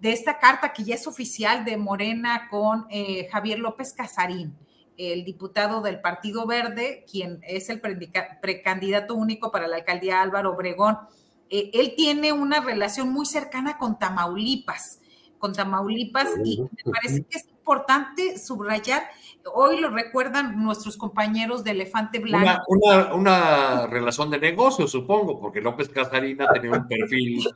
[0.00, 4.54] de esta carta que ya es oficial de Morena con eh, Javier López Casarín
[4.98, 10.98] el diputado del Partido Verde, quien es el precandidato único para la alcaldía Álvaro Obregón.
[11.48, 14.98] Eh, él tiene una relación muy cercana con Tamaulipas,
[15.38, 19.04] con Tamaulipas, y me parece que es importante subrayar
[19.54, 22.62] hoy lo recuerdan nuestros compañeros de Elefante Blanco.
[22.68, 27.46] Una, una, relación de negocio, supongo, porque López Casarina tenía un perfil,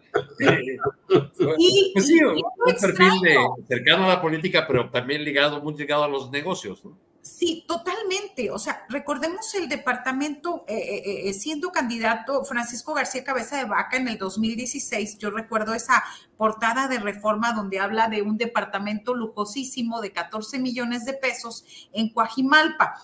[0.40, 0.76] eh,
[1.07, 3.37] pues sí, un perfil de,
[3.68, 6.85] cercano a la política, pero también ligado, muy ligado a los negocios.
[6.85, 6.96] ¿no?
[7.42, 8.52] Sí, totalmente.
[8.52, 13.96] O sea, recordemos el departamento, eh, eh, eh, siendo candidato Francisco García Cabeza de Vaca
[13.96, 16.05] en el 2016, yo recuerdo esa
[16.37, 22.12] portada de reforma donde habla de un departamento lujosísimo de 14 millones de pesos en
[22.12, 23.02] Coajimalpa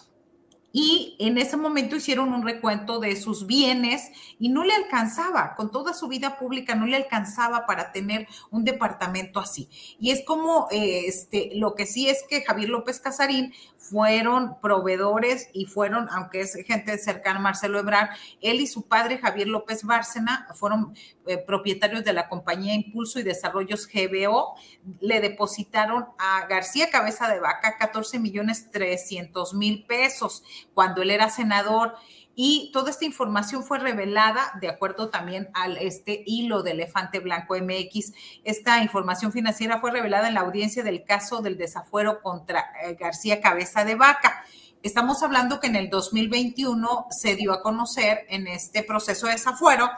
[0.73, 5.71] y en ese momento hicieron un recuento de sus bienes y no le alcanzaba, con
[5.71, 9.69] toda su vida pública no le alcanzaba para tener un departamento así.
[9.99, 15.65] Y es como, este, lo que sí es que Javier López Casarín fueron proveedores y
[15.65, 18.11] fueron, aunque es gente cercana a Marcelo Ebrard,
[18.43, 20.95] él y su padre Javier López Bárcena fueron
[21.27, 24.55] eh, propietarios de la compañía Impulso y Desarrollos GBO,
[25.01, 30.43] le depositaron a García Cabeza de Vaca 14 millones 300 mil pesos
[30.75, 31.95] cuando él era senador
[32.41, 37.57] y toda esta información fue revelada de acuerdo también al este hilo de Elefante Blanco
[37.57, 38.13] MX.
[38.45, 43.41] Esta información financiera fue revelada en la audiencia del caso del desafuero contra eh, García
[43.41, 44.45] Cabeza de Vaca.
[44.85, 49.91] Estamos hablando que en el 2021 se dio a conocer en este proceso de desafuero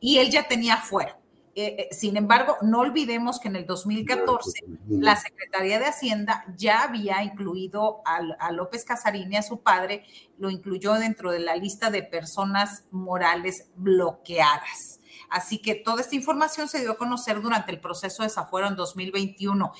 [0.00, 1.21] y él ya tenía fuero.
[1.54, 6.82] Eh, eh, sin embargo, no olvidemos que en el 2014 la Secretaría de Hacienda ya
[6.82, 10.04] había incluido a, López Casarín y a su padre,
[10.38, 15.00] lo incluyó dentro de la lista de personas morales bloqueadas.
[15.28, 18.76] Así que toda esta información se dio a conocer durante el proceso de desafuero en
[18.76, 19.72] 2021.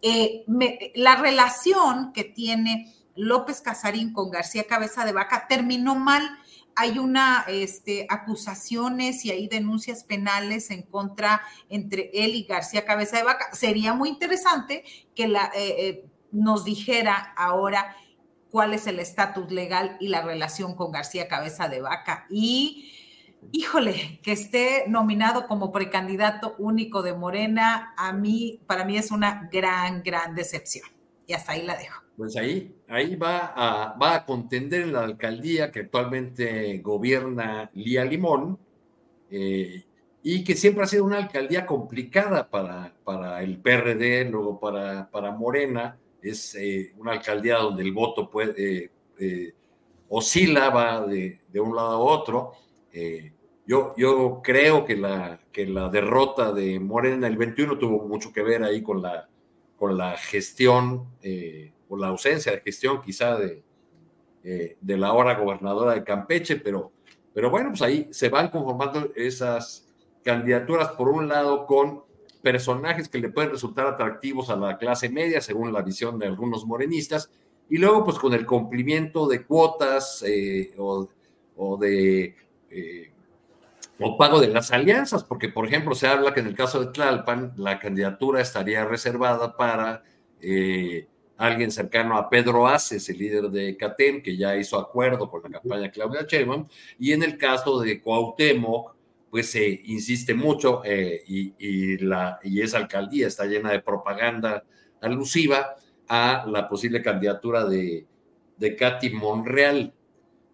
[0.00, 0.44] Eh,
[0.94, 6.38] la relación que tiene López Casarín con García Cabeza de Vaca terminó mal
[6.78, 13.16] hay una este, acusaciones y hay denuncias penales en contra entre él y García Cabeza
[13.16, 13.52] de Vaca.
[13.52, 17.96] Sería muy interesante que la, eh, eh, nos dijera ahora
[18.52, 22.26] cuál es el estatus legal y la relación con García Cabeza de Vaca.
[22.30, 22.92] Y,
[23.50, 29.48] híjole, que esté nominado como precandidato único de Morena, a mí, para mí es una
[29.50, 30.88] gran, gran decepción.
[31.26, 35.04] Y hasta ahí la dejo pues ahí, ahí va, a, va a contender en la
[35.04, 38.58] alcaldía que actualmente gobierna Lía Limón
[39.30, 39.84] eh,
[40.24, 45.30] y que siempre ha sido una alcaldía complicada para, para el PRD, luego para, para
[45.30, 45.96] Morena.
[46.20, 49.54] Es eh, una alcaldía donde el voto puede, eh,
[50.08, 52.52] oscila, va de, de, un lado a otro.
[53.64, 58.42] yo, yo creo que la, que la derrota de Morena el 21 tuvo mucho que
[58.42, 59.28] ver ahí con la,
[59.76, 61.06] con la gestión
[61.88, 63.62] por la ausencia de gestión quizá de,
[64.44, 66.92] eh, de la ahora gobernadora de Campeche, pero,
[67.34, 69.88] pero bueno, pues ahí se van conformando esas
[70.22, 72.04] candidaturas, por un lado, con
[72.42, 76.64] personajes que le pueden resultar atractivos a la clase media, según la visión de algunos
[76.66, 77.30] morenistas,
[77.68, 82.36] y luego pues con el cumplimiento de cuotas eh, o, de,
[82.70, 83.12] eh,
[83.98, 86.92] o pago de las alianzas, porque por ejemplo se habla que en el caso de
[86.92, 90.04] Tlalpan la candidatura estaría reservada para
[91.38, 95.60] alguien cercano a Pedro Aces, el líder de CATEM, que ya hizo acuerdo con la
[95.60, 96.66] campaña Claudia Sheinbaum,
[96.98, 98.96] y en el caso de Cuauhtémoc,
[99.30, 104.64] pues se insiste mucho eh, y, la, y esa alcaldía está llena de propaganda
[105.00, 105.76] alusiva
[106.08, 108.06] a la posible candidatura de,
[108.56, 109.94] de Katy Monreal.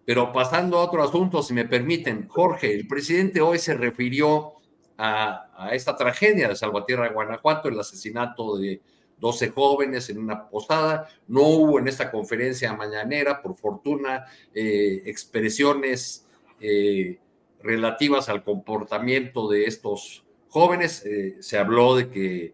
[0.05, 4.53] Pero pasando a otro asunto, si me permiten, Jorge, el presidente hoy se refirió
[4.97, 8.81] a, a esta tragedia de Salvatierra, Guanajuato, el asesinato de
[9.19, 11.07] 12 jóvenes en una posada.
[11.27, 16.25] No hubo en esta conferencia mañanera, por fortuna, eh, expresiones
[16.59, 17.19] eh,
[17.61, 21.05] relativas al comportamiento de estos jóvenes.
[21.05, 22.53] Eh, se habló de que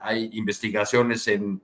[0.00, 1.60] hay investigaciones en,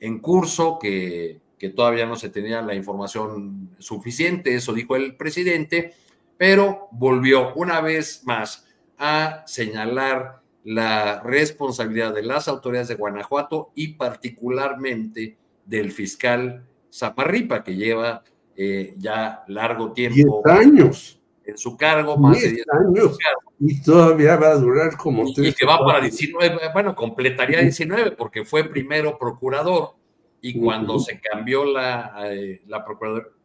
[0.00, 5.92] en curso, que, que todavía no se tenía la información suficiente, eso dijo el presidente,
[6.38, 13.94] pero volvió una vez más a señalar la responsabilidad de las autoridades de Guanajuato y
[13.94, 18.22] particularmente del fiscal Zaparripa, que lleva
[18.56, 21.20] eh, ya largo tiempo años.
[21.44, 23.18] en su cargo, más de 10 años.
[23.58, 28.12] Y todavía va a durar como y, Y que va para 19, bueno, completaría 19
[28.12, 29.94] porque fue primero procurador
[30.42, 32.84] y cuando se cambió la, eh, la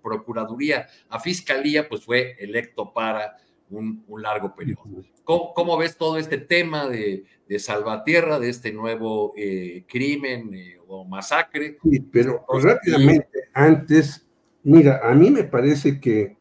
[0.02, 3.38] Procuraduría a Fiscalía, pues fue electo para
[3.70, 4.84] un, largo periodo.
[5.24, 11.06] ¿Cómo, ves todo este tema de, de Salvatierra, de este nuevo eh, crimen eh, o
[11.06, 11.78] masacre?
[11.84, 14.26] Sí, pero rápidamente, antes,
[14.64, 16.38] mira, a mí me parece que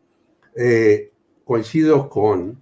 [0.56, 1.12] eh,
[1.44, 2.60] coincido con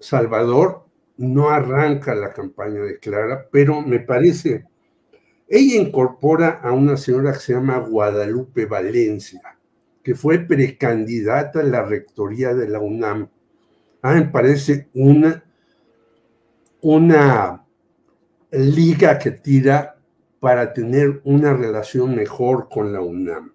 [0.00, 0.84] Salvador,
[1.16, 4.64] no arranca la campaña de Clara, pero me parece,
[5.48, 9.58] ella incorpora a una señora que se llama Guadalupe Valencia,
[10.02, 13.28] que fue precandidata a la rectoría de la UNAM
[14.02, 15.44] a me parece una,
[16.80, 17.64] una
[18.50, 19.98] liga que tira
[20.40, 23.52] para tener una relación mejor con la UNAM.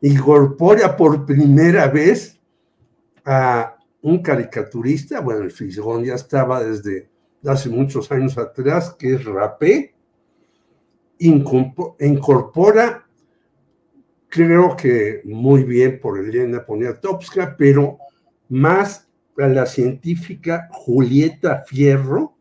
[0.00, 2.40] Incorpora por primera vez
[3.24, 7.08] a un caricaturista, bueno, el Fisgón ya estaba desde
[7.44, 9.94] hace muchos años atrás, que es Rapé,
[11.18, 13.06] incorpora,
[14.28, 17.98] creo que muy bien por Elena Poniatowska, pero
[18.48, 19.05] más
[19.38, 22.36] a la científica Julieta Fierro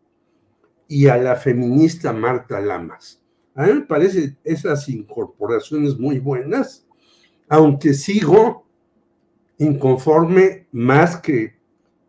[0.87, 3.21] y a la feminista Marta Lamas.
[3.53, 6.85] A mí me parecen esas incorporaciones muy buenas,
[7.47, 8.65] aunque sigo
[9.57, 11.55] inconforme más que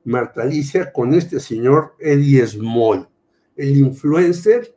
[0.04, 3.08] Marta Alicia con este señor Eddie Small,
[3.56, 4.76] el influencer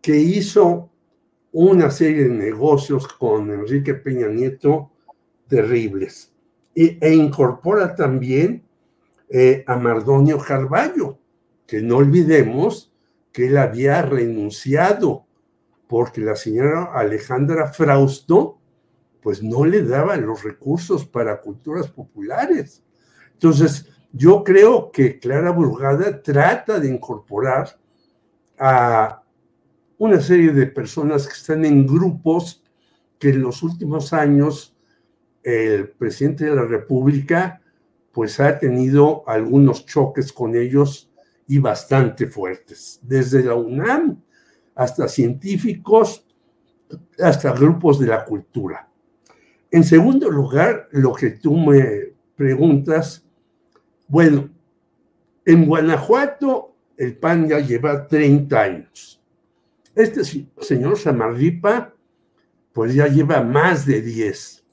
[0.00, 0.90] que hizo
[1.52, 4.90] una serie de negocios con Enrique Peña Nieto
[5.48, 6.32] terribles.
[6.74, 8.65] e incorpora también
[9.28, 11.18] eh, a Mardonio Carballo,
[11.66, 12.92] que no olvidemos
[13.32, 15.26] que él había renunciado
[15.88, 18.58] porque la señora Alejandra Frausto
[19.20, 22.84] pues no le daba los recursos para culturas populares.
[23.32, 27.76] Entonces, yo creo que Clara Burgada trata de incorporar
[28.58, 29.22] a
[29.98, 32.62] una serie de personas que están en grupos
[33.18, 34.76] que en los últimos años
[35.42, 37.60] el presidente de la República
[38.16, 41.12] pues ha tenido algunos choques con ellos
[41.46, 44.22] y bastante fuertes, desde la UNAM
[44.74, 46.26] hasta científicos,
[47.18, 48.88] hasta grupos de la cultura.
[49.70, 53.22] En segundo lugar, lo que tú me preguntas,
[54.08, 54.48] bueno,
[55.44, 59.22] en Guanajuato el PAN ya lleva 30 años.
[59.94, 61.94] Este señor Samarripa,
[62.72, 64.65] pues ya lleva más de 10.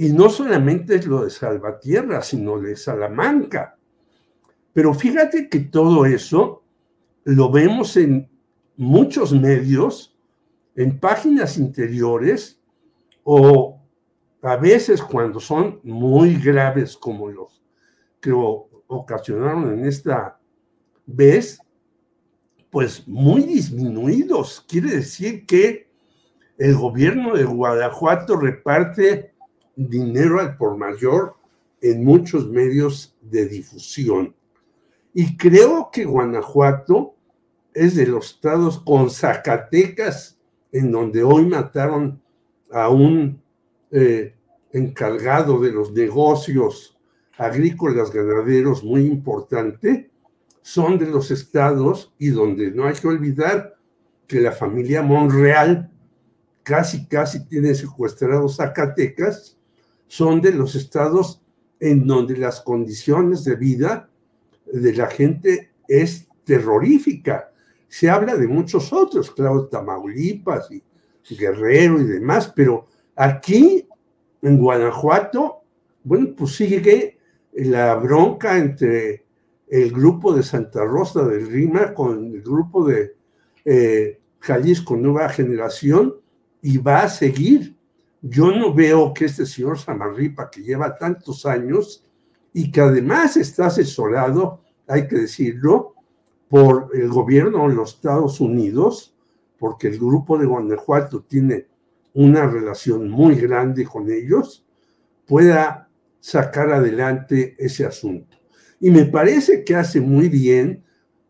[0.00, 3.76] Y no solamente es lo de Salvatierra, sino de Salamanca.
[4.72, 6.62] Pero fíjate que todo eso
[7.24, 8.26] lo vemos en
[8.78, 10.16] muchos medios,
[10.74, 12.62] en páginas interiores
[13.24, 13.78] o
[14.40, 17.62] a veces cuando son muy graves como los
[18.22, 20.40] que ocasionaron en esta
[21.04, 21.60] vez,
[22.70, 24.64] pues muy disminuidos.
[24.66, 25.90] Quiere decir que
[26.56, 29.29] el gobierno de Guanajuato reparte
[29.76, 31.36] dinero al por mayor
[31.80, 34.34] en muchos medios de difusión.
[35.12, 37.14] Y creo que Guanajuato
[37.74, 40.38] es de los estados con Zacatecas,
[40.72, 42.22] en donde hoy mataron
[42.70, 43.42] a un
[43.90, 44.34] eh,
[44.72, 46.96] encargado de los negocios
[47.36, 50.10] agrícolas ganaderos muy importante,
[50.62, 53.76] son de los estados y donde no hay que olvidar
[54.26, 55.90] que la familia Monreal
[56.62, 59.58] casi, casi tiene secuestrados Zacatecas
[60.10, 61.40] son de los estados
[61.78, 64.10] en donde las condiciones de vida
[64.66, 67.52] de la gente es terrorífica.
[67.86, 70.82] Se habla de muchos otros, claro, Tamaulipas y
[71.36, 73.86] Guerrero y demás, pero aquí
[74.42, 75.60] en Guanajuato,
[76.02, 77.16] bueno, pues sigue
[77.52, 79.24] la bronca entre
[79.68, 83.14] el grupo de Santa Rosa del Rima con el grupo de
[83.64, 86.16] eh, Jalisco Nueva Generación
[86.62, 87.76] y va a seguir.
[88.22, 92.04] Yo no veo que este señor Samarripa, que lleva tantos años
[92.52, 95.94] y que además está asesorado, hay que decirlo,
[96.48, 99.14] por el gobierno de los Estados Unidos,
[99.56, 101.68] porque el grupo de Guanajuato tiene
[102.12, 104.66] una relación muy grande con ellos,
[105.26, 108.36] pueda sacar adelante ese asunto.
[108.80, 110.82] Y me parece que hace muy bien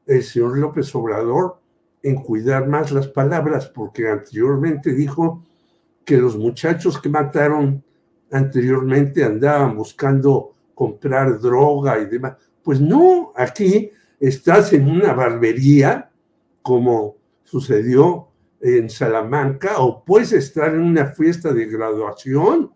[0.07, 1.61] el señor López Obrador
[2.03, 5.45] en cuidar más las palabras, porque anteriormente dijo
[6.11, 7.85] que los muchachos que mataron
[8.33, 12.35] anteriormente andaban buscando comprar droga y demás.
[12.65, 16.11] Pues no, aquí estás en una barbería,
[16.63, 18.27] como sucedió
[18.61, 22.73] en Salamanca, o puedes estar en una fiesta de graduación,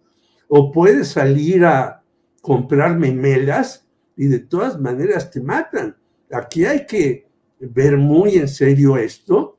[0.46, 2.04] o puedes salir a
[2.40, 3.84] comprar memelas
[4.16, 5.96] y de todas maneras te matan.
[6.30, 7.26] Aquí hay que
[7.58, 9.58] ver muy en serio esto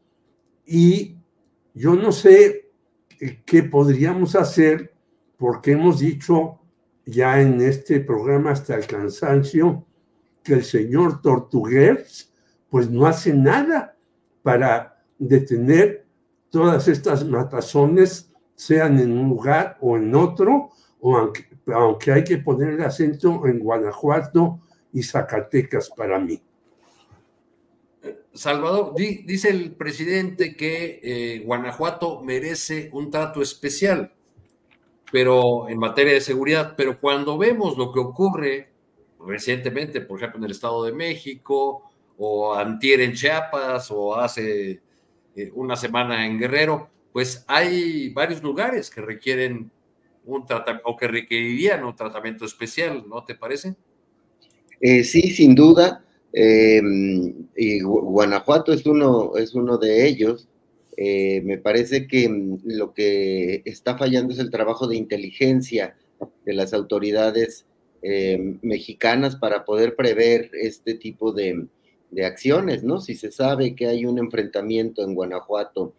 [0.66, 1.18] y
[1.74, 2.64] yo no sé
[3.45, 4.93] qué podríamos hacer
[5.38, 6.59] porque hemos dicho
[7.05, 9.86] ya en este programa hasta el cansancio
[10.43, 12.34] que el señor Tortuguers
[12.70, 13.95] pues no hace nada
[14.43, 16.05] para detener
[16.49, 22.38] todas estas matazones, sean en un lugar o en otro, o aunque, aunque hay que
[22.38, 24.59] poner el acento en Guanajuato
[24.93, 26.41] y Zacatecas para mí.
[28.34, 34.14] Salvador, dice el presidente que eh, Guanajuato merece un trato especial,
[35.12, 38.70] pero en materia de seguridad, pero cuando vemos lo que ocurre
[39.26, 44.82] recientemente, por ejemplo, en el Estado de México, o antier en Chiapas, o hace
[45.36, 49.72] eh, una semana en Guerrero, pues hay varios lugares que requieren
[50.26, 53.76] un tratamiento o que requerirían un tratamiento especial, ¿no te parece?
[54.82, 56.03] Eh, sí, sin duda.
[56.38, 60.50] Em, y Guanajuato es uno, es uno de ellos.
[60.98, 65.96] Eh, me parece que mm, lo que está fallando es el trabajo de inteligencia
[66.46, 67.66] de las autoridades
[68.02, 71.68] em, mexicanas para poder prever este tipo de,
[72.26, 73.00] acciones, ¿no?
[73.00, 75.94] Si se sabe que hay un enfrentamiento en Guanajuato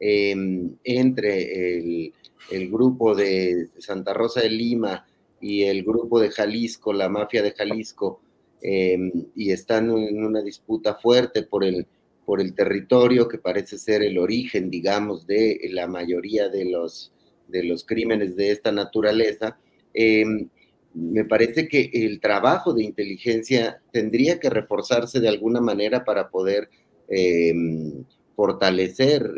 [0.00, 2.12] em, entre el,
[2.50, 5.06] el, grupo de Santa Rosa de Lima
[5.40, 8.20] y el grupo de Jalisco, la mafia de Jalisco,
[8.66, 11.86] Em, y están en una disputa fuerte por el,
[12.24, 17.12] por el territorio que parece ser el origen, digamos, de la mayoría de los,
[17.46, 19.58] de los crímenes de esta naturaleza.
[19.92, 20.48] Em,
[20.94, 26.70] me parece que el trabajo de inteligencia tendría que reforzarse de alguna manera para poder
[27.08, 28.02] em,
[28.34, 29.30] fortalecer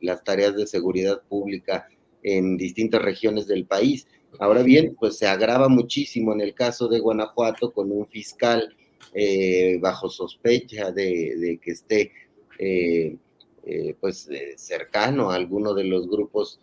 [0.00, 1.88] las tareas de seguridad pública
[2.22, 4.06] en distintas regiones del país.
[4.38, 8.74] Ahora bien, pues se agrava muchísimo en el caso de Guanajuato con un fiscal
[9.14, 12.12] eh, bajo sospecha de, que esté
[12.58, 13.16] eh,
[13.64, 16.60] eh, pues cercano a alguno de los grupos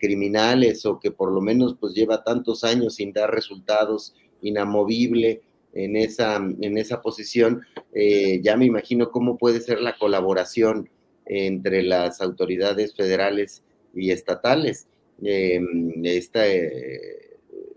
[0.00, 5.42] criminales o que por lo menos pues lleva tantos años sin dar resultados inamovible
[5.74, 7.60] en esa, en esa posición,
[8.40, 10.88] ya me imagino cómo puede ser la colaboración
[11.26, 13.62] entre las autoridades federales
[13.94, 14.88] y estatales.
[15.22, 17.28] Em, este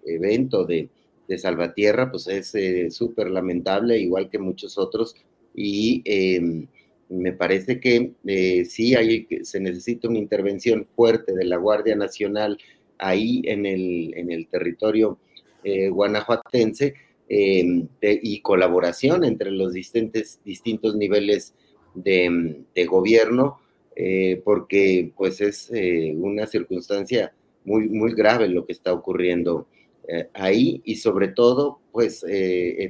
[0.05, 0.89] evento de,
[1.37, 5.15] Salvatierra, pues es eh, súper lamentable, igual que muchos otros,
[5.55, 6.67] y em,
[7.07, 12.57] me parece que eh, sí hay, se necesita una intervención fuerte de la Guardia Nacional
[12.97, 15.19] ahí en el, en el territorio
[15.63, 16.95] guanajuatense
[17.29, 21.53] em, y colaboración entre los distintos, distintos niveles
[21.95, 23.61] de, de gobierno
[23.93, 27.33] eh, porque pues es eh, una circunstancia
[27.65, 29.67] muy, muy grave lo que está ocurriendo
[30.07, 32.25] eh, ahí y sobre todo pues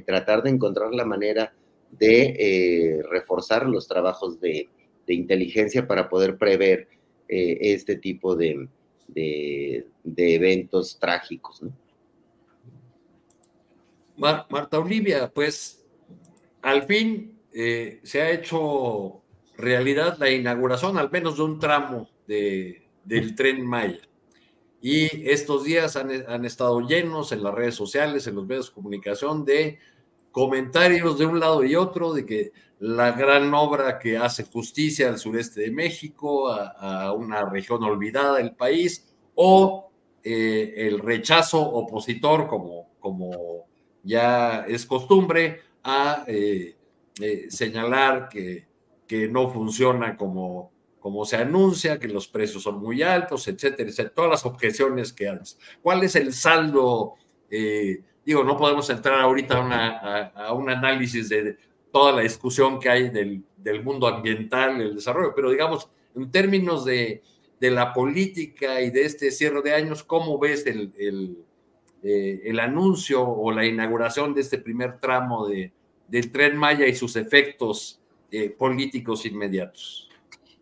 [0.06, 1.52] tratar de encontrar la manera
[1.90, 4.68] de reforzar los trabajos de,
[5.08, 6.88] inteligencia para poder prever
[7.28, 8.66] este tipo de,
[9.08, 9.84] de,
[10.14, 11.60] eventos trágicos.
[14.16, 15.84] Marta Olivia, pues
[16.62, 19.21] al fin se ha hecho
[19.62, 24.00] realidad la inauguración al menos de un tramo de, del tren Maya.
[24.80, 29.44] Y estos días han, estado llenos en las redes sociales, en los medios de comunicación,
[29.44, 29.78] de
[30.32, 35.18] comentarios de un lado y otro, de que la gran obra que hace justicia al
[35.18, 39.06] sureste de México, a, una región olvidada del país,
[39.36, 39.92] o
[40.24, 43.66] eh, el rechazo opositor, como, como
[44.02, 46.74] ya es costumbre, a eh,
[47.20, 48.71] eh, señalar que,
[49.12, 54.14] que, no funciona como, como se anuncia, que los precios son muy altos, etcétera, etcétera,
[54.14, 55.58] todas las objeciones que haces.
[55.82, 57.14] ¿Cuál es el saldo?
[58.24, 61.58] digo, no podemos entrar ahorita a, un análisis de
[61.92, 66.86] toda la discusión que hay del, del mundo ambiental, el desarrollo, pero digamos, en términos
[66.86, 67.22] de,
[67.60, 71.36] de la política y de este cierre de años, ¿cómo ves el, el,
[72.02, 75.72] eh, anuncio o la inauguración de este primer tramo de,
[76.08, 78.01] del tren Maya y sus efectos
[78.32, 80.08] eh, políticos inmediatos?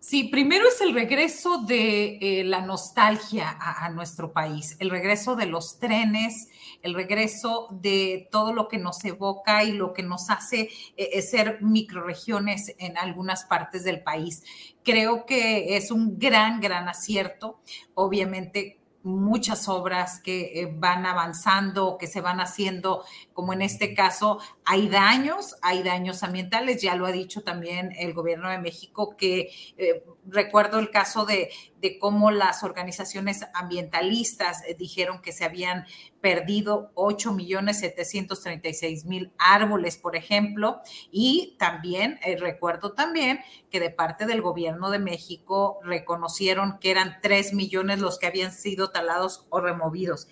[0.01, 5.47] Sí, primero es el regreso de eh, la nostalgia a, nuestro país, el regreso de
[5.47, 6.49] los trenes,
[6.83, 11.63] el regreso de todo lo que nos evoca y lo que nos hace eh, ser
[11.63, 14.43] microregiones en algunas partes del país.
[14.83, 17.61] Creo que es un gran, gran acierto.
[17.95, 24.41] Obviamente muchas obras que eh, van avanzando, que se van haciendo, como en este caso,
[24.65, 29.51] hay daños, hay daños ambientales, ya lo ha dicho también el gobierno de México, que
[29.79, 35.87] eh, recuerdo el caso de, de, cómo las organizaciones ambientalistas eh, dijeron que se habían
[36.21, 43.41] perdido 8 millones 736 mil árboles, por ejemplo, y también recuerdo también
[43.71, 48.53] que de parte del gobierno de México reconocieron que eran 3 millones los que habían
[48.53, 50.29] sido talados o removidos.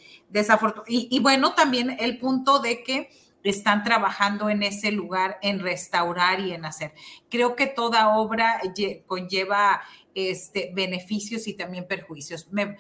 [0.87, 3.11] Y, y bueno, también el punto de que
[3.43, 6.93] están trabajando en ese lugar en restaurar y en hacer.
[7.31, 8.61] Creo que toda obra
[9.07, 9.81] conlleva
[10.15, 12.49] este, beneficios y también perjuicios.
[12.51, 12.77] Me,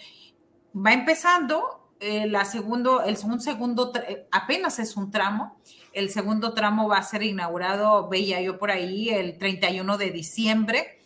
[0.74, 3.92] va empezando eh, la segundo, el un segundo,
[4.30, 5.58] apenas es un tramo.
[5.92, 10.97] El segundo tramo va a ser inaugurado, veía yo por ahí, el 31 de diciembre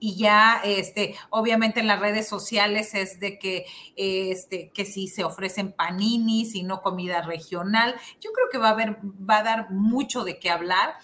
[0.00, 5.24] y ya, este, obviamente en las redes sociales es de que, este, que si se
[5.24, 7.94] ofrecen paninis y no comida regional.
[8.20, 10.94] Yo creo que va a haber, va a dar mucho de qué hablar.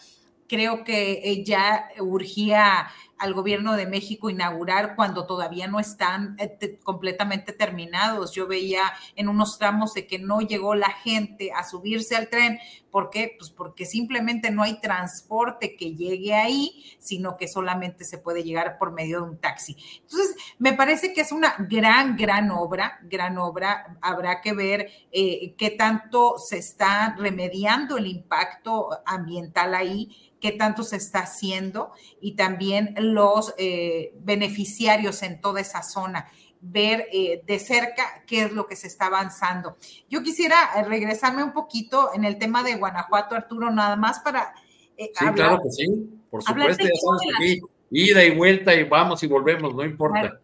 [0.49, 2.89] Creo que eh, ya urgía
[3.19, 8.33] al gobierno de México inaugurar cuando todavía no están eh, completamente terminados.
[8.33, 12.59] Yo veía en unos tramos de que no llegó la gente a subirse al tren.
[12.91, 13.35] ¿Por qué?
[13.39, 18.79] Pues porque simplemente no hay transporte que llegue ahí, sino que solamente se puede llegar
[18.79, 19.77] por medio de un taxi.
[20.03, 23.99] Entonces, me parece que es una gran, gran obra, gran obra.
[24.01, 30.83] Habrá que ver eh, qué tanto se está remediando el impacto ambiental ahí qué tanto
[30.83, 36.29] se está haciendo y también los eh, beneficiarios en toda esa zona
[36.61, 39.77] ver eh, de cerca qué es lo que se está avanzando.
[40.09, 44.55] Yo quisiera eh, regresarme un poquito en el tema de Guanajuato, Arturo, nada más para...
[44.97, 45.87] sí, claro que sí,
[46.31, 50.41] por supuesto, ya estamos aquí, ida y vuelta y vamos y volvemos, no importa.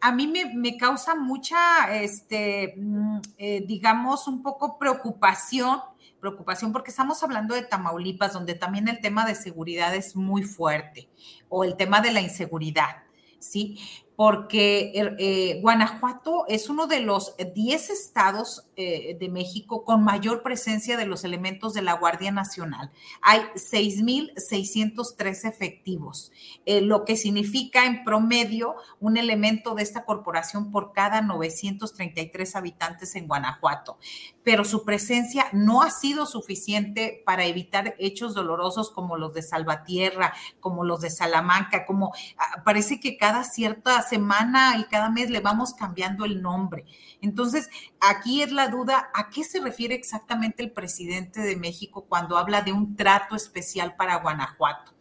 [0.00, 3.20] a mí me, me, causa mucha, este, mm,
[3.66, 5.80] digamos, un poco preocupación
[6.20, 11.08] preocupación porque estamos hablando de Tamaulipas, donde también el tema de seguridad es muy fuerte,
[11.48, 13.04] o el tema de la inseguridad,
[13.38, 13.78] ¿sí?
[14.20, 20.42] Porque er, eh, Guanajuato es uno de los 10 estados eh, de México con mayor
[20.42, 22.90] presencia de los elementos de la Guardia Nacional.
[23.22, 26.32] Hay 6.603 efectivos,
[26.66, 33.16] eh, lo que significa en promedio un elemento de esta corporación por cada 933 habitantes
[33.16, 33.96] en Guanajuato.
[34.42, 40.34] Pero su presencia no ha sido suficiente para evitar hechos dolorosos como los de Salvatierra,
[40.60, 45.40] como los de Salamanca, como ah, parece que cada cierta semana y cada mes le
[45.40, 46.84] vamos cambiando el nombre.
[47.22, 52.36] Entonces, aquí es la duda, ¿a qué se refiere exactamente el presidente de México cuando
[52.36, 54.92] habla de un trato especial para Guanajuato?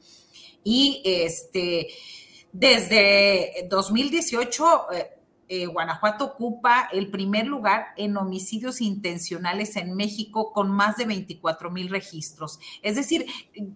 [0.64, 1.88] Y este,
[2.54, 4.92] desde 2018...
[4.94, 5.16] Eh,
[5.52, 11.72] eh, Guanajuato ocupa el primer lugar en homicidios intencionales en México con más de 24
[11.72, 12.60] mil registros.
[12.84, 13.26] Es decir,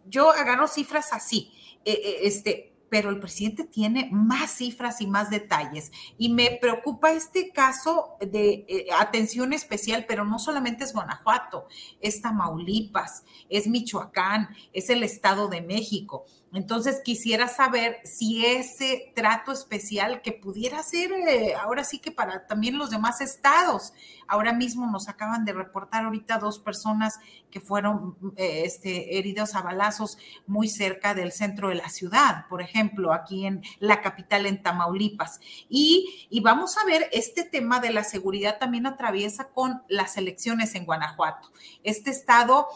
[0.05, 1.51] yo agarro cifras así.
[1.83, 5.91] Eh, este, pero el presidente tiene más cifras y más detalles.
[6.19, 11.65] Y me preocupa este caso de eh, atención especial, pero no solamente es Guanajuato,
[12.01, 16.25] es Tamaulipas, es Michoacán, es el Estado de México.
[16.53, 22.45] Entonces quisiera saber si ese trato especial que pudiera ser eh, ahora sí que para
[22.45, 23.93] también los demás estados.
[24.27, 29.63] Ahora mismo nos acaban de reportar ahorita dos personas que fueron eh, este, heridos a
[29.63, 34.61] balazos muy cerca del centro de la ciudad, por ejemplo, aquí en la capital, en
[34.61, 35.39] Tamaulipas.
[35.69, 40.75] Y, y vamos a ver, este tema de la seguridad también atraviesa con las elecciones
[40.75, 41.51] en Guanajuato.
[41.83, 42.67] Este estado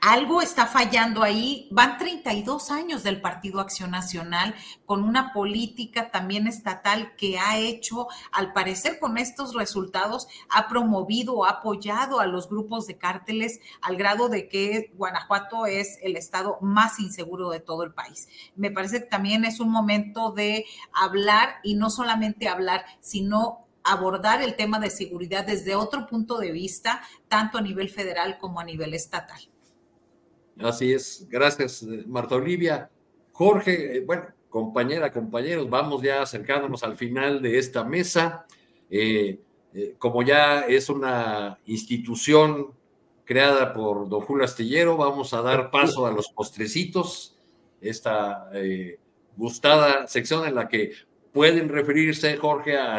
[0.00, 1.68] algo está fallando ahí.
[1.70, 8.08] Van 32 años del Partido Acción Nacional con una política también estatal que ha hecho,
[8.32, 13.96] al parecer con estos resultados, ha promovido, ha apoyado a los grupos de cárteles al
[13.96, 18.28] grado de que Guanajuato es el estado más inseguro de todo el país.
[18.54, 24.42] Me parece que también es un momento de hablar y no solamente hablar, sino abordar
[24.42, 28.64] el tema de seguridad desde otro punto de vista, tanto a nivel federal como a
[28.64, 29.40] nivel estatal.
[30.60, 32.90] Así es, gracias Marta Olivia.
[33.32, 38.46] Jorge, eh, bueno, compañera, compañeros, vamos ya acercándonos al final de esta mesa.
[38.88, 39.38] Eh,
[39.74, 42.72] eh, como ya es una institución
[43.24, 47.36] creada por don Julio Astillero, vamos a dar paso a los postrecitos,
[47.80, 48.48] esta
[49.36, 50.92] gustada sección en la que
[51.32, 52.96] pueden referirse, Jorge, a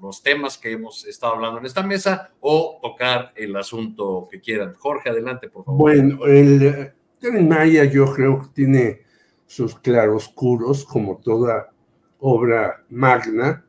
[0.00, 4.74] los temas que hemos estado hablando en esta mesa o tocar el asunto que quieran.
[4.74, 5.80] Jorge, adelante, por favor.
[5.80, 9.02] Bueno, el Tren Maya yo creo que tiene
[9.46, 11.72] sus claroscuros, como toda
[12.20, 13.64] obra magna.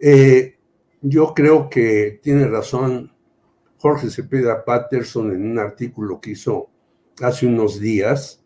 [0.00, 0.56] Eh,
[1.02, 3.12] yo creo que tiene razón
[3.78, 6.70] Jorge Cepeda Patterson en un artículo que hizo
[7.20, 8.42] hace unos días.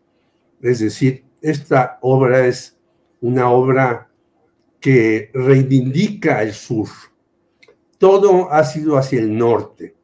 [0.61, 2.77] Es decir, esta obra es
[3.21, 4.08] una obra
[4.79, 6.87] que reivindica el sur.
[7.97, 9.95] Todo ha sido hacia el norte.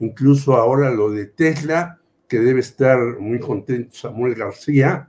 [0.00, 1.98] Incluso ahora lo de Tesla,
[2.28, 5.08] que debe estar muy contento Samuel García,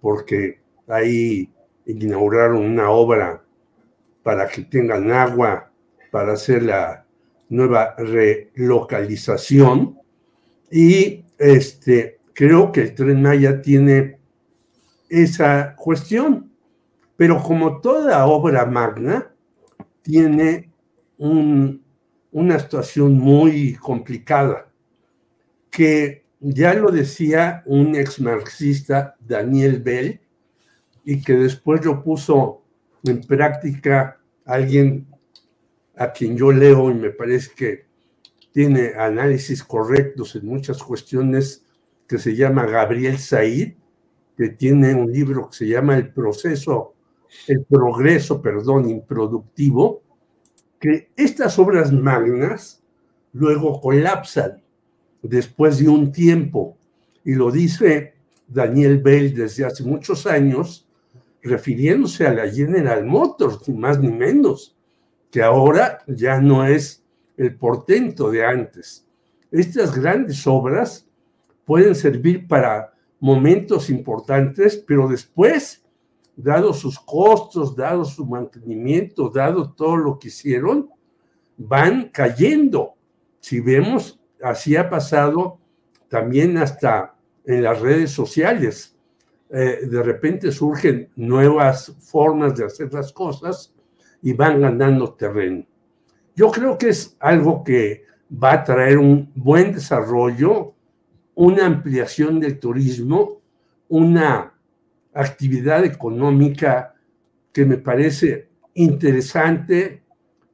[0.00, 1.48] porque ahí
[1.86, 3.44] inauguraron una obra
[4.22, 5.70] para que tengan agua
[6.10, 7.06] para hacer la
[7.48, 9.98] nueva relocalización.
[10.70, 14.18] Y este, creo que el tren Maya tiene
[15.08, 16.51] esa cuestión
[17.16, 19.32] pero como toda obra magna,
[20.02, 20.70] tiene
[21.18, 24.68] una situación muy complicada,
[25.70, 30.20] que ya lo decía un ex marxista, Daniel Bell,
[31.04, 32.62] y que después lo puso
[33.04, 35.06] en práctica alguien
[35.96, 37.86] a quien yo leo y me parece que
[38.52, 41.64] tiene análisis correctos en muchas cuestiones,
[42.06, 43.74] que se llama Gabriel Said,
[44.36, 46.94] que tiene un libro que se llama El proceso
[47.46, 50.02] el progreso, perdón, improductivo,
[50.80, 52.82] que estas obras magnas
[53.32, 54.62] luego colapsan
[55.22, 56.76] después de un tiempo.
[57.24, 58.14] Y lo dice
[58.48, 60.88] Daniel Bell desde hace muchos años,
[61.42, 64.76] refiriéndose a la General Motors, ni más ni menos,
[65.30, 67.02] que ahora ya no es
[67.36, 69.06] el portento de antes.
[69.50, 71.06] Estas grandes obras
[71.64, 75.81] pueden servir para momentos importantes, pero después
[76.36, 80.90] dado sus costos, dado su mantenimiento, dado todo lo que hicieron,
[81.56, 82.94] van cayendo.
[83.40, 85.58] Si vemos, así ha pasado
[86.08, 87.14] también hasta
[87.44, 88.96] en las redes sociales.
[89.50, 93.74] Eh, de repente surgen nuevas formas de hacer las cosas
[94.22, 95.66] y van ganando terreno.
[96.34, 100.74] Yo creo que es algo que va a traer un buen desarrollo,
[101.34, 103.42] una ampliación del turismo,
[103.88, 104.51] una
[105.12, 106.94] actividad económica
[107.52, 110.02] que me parece interesante,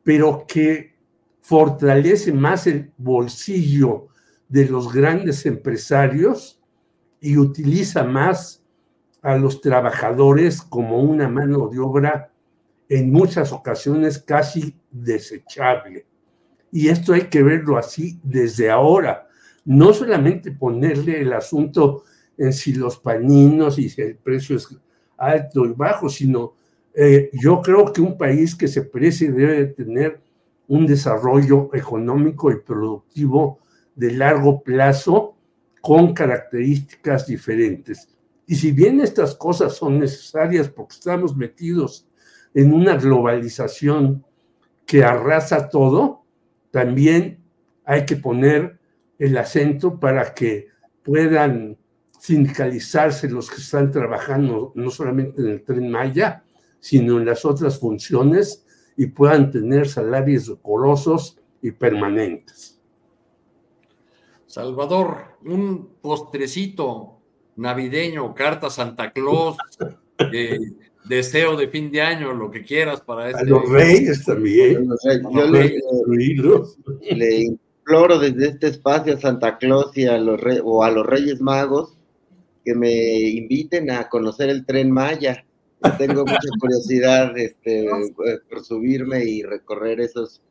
[0.03, 0.97] pero que
[1.41, 4.09] fortalece más el bolsillo
[4.49, 6.61] de los grandes empresarios
[7.21, 8.63] y utiliza más
[9.23, 12.33] a los trabajadores como una mano de obra
[12.89, 16.07] en muchas ocasiones casi desechable.
[16.71, 19.29] Y esto hay que verlo así desde ahora,
[19.65, 22.05] no solamente ponerle el asunto
[22.39, 24.69] en si los paninos y si el precio es
[25.17, 26.55] alto y bajo, sino
[26.95, 30.21] eh, yo creo que un país que se precie debe tener
[30.69, 33.59] un desarrollo económico y productivo
[33.95, 35.35] de largo plazo
[35.81, 38.09] con características diferentes.
[38.47, 42.09] Y si bien estas cosas son necesarias porque estamos metidos
[42.55, 44.25] en una globalización
[44.87, 46.23] que arrasa todo,
[46.71, 47.39] también
[47.85, 48.79] hay que poner
[49.19, 50.69] el acento para que
[51.03, 51.77] puedan
[52.19, 56.45] sindicalizarse los que están trabajando no solamente en el tren Maya,
[56.81, 58.65] sino en las otras funciones
[58.97, 62.79] y puedan tener salarios decorosos y permanentes.
[64.47, 67.19] Salvador, un postrecito
[67.57, 69.57] navideño, carta Santa Claus,
[70.33, 70.59] eh,
[71.05, 73.43] deseo de fin de año, lo que quieras para este.
[73.43, 74.89] A los reyes también.
[75.33, 75.47] yo
[77.17, 81.41] le, imploro desde este espacio a Santa Claus y a los o a los Reyes
[81.41, 81.98] Magos
[82.69, 85.43] que me inviten a conocer el tren Maya.
[85.97, 90.43] Tengo mucha curiosidad este, eh, por subirme y recorrer esos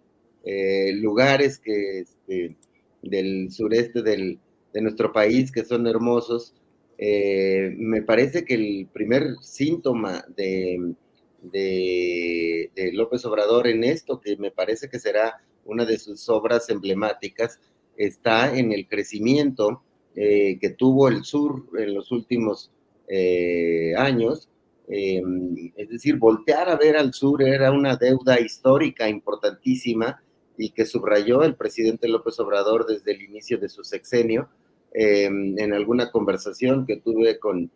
[0.43, 2.55] eh, lugares que este,
[3.03, 4.39] del sureste del,
[4.73, 6.55] de nuestro país que son hermosos.
[6.97, 10.95] Eh, me parece que el primer síntoma de,
[11.43, 17.59] de, López Obrador en esto, que me parece que será una de sus obras emblemáticas,
[17.95, 19.83] está en el crecimiento
[20.17, 22.71] eh, que tuvo el sur en los últimos
[23.07, 24.49] eh, años.
[24.89, 30.21] es decir, voltear a ver al sur era una deuda histórica importantísima
[30.57, 34.49] y que subrayó el presidente López Obrador desde el inicio de su sexenio
[34.93, 37.69] en alguna conversación que tuve con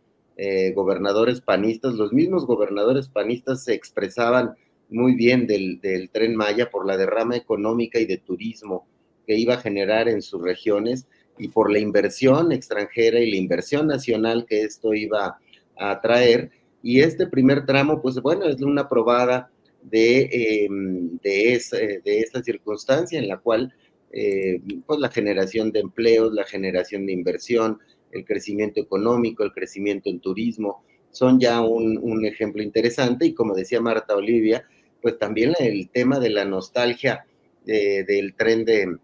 [0.43, 4.55] eh, gobernadores panistas, los mismos gobernadores panistas se expresaban
[4.89, 5.79] muy bien del,
[6.11, 8.87] tren Maya por la derrama económica y de turismo
[9.31, 11.07] que iba a generar en sus regiones
[11.37, 15.39] y por la inversión extranjera y la inversión nacional que esto iba
[15.77, 16.51] a traer.
[16.83, 19.49] Y este primer tramo, pues bueno, es una probada
[19.81, 21.61] de, em, de,
[22.03, 23.73] de esa circunstancia en la cual
[24.11, 27.79] eh, pues la generación de empleos, la generación de inversión,
[28.11, 33.79] el crecimiento económico, el crecimiento en turismo, son ya un, ejemplo interesante y como decía
[33.79, 34.65] Marta Olivia,
[35.01, 37.25] pues también el tema de la nostalgia
[37.65, 38.97] del tren de,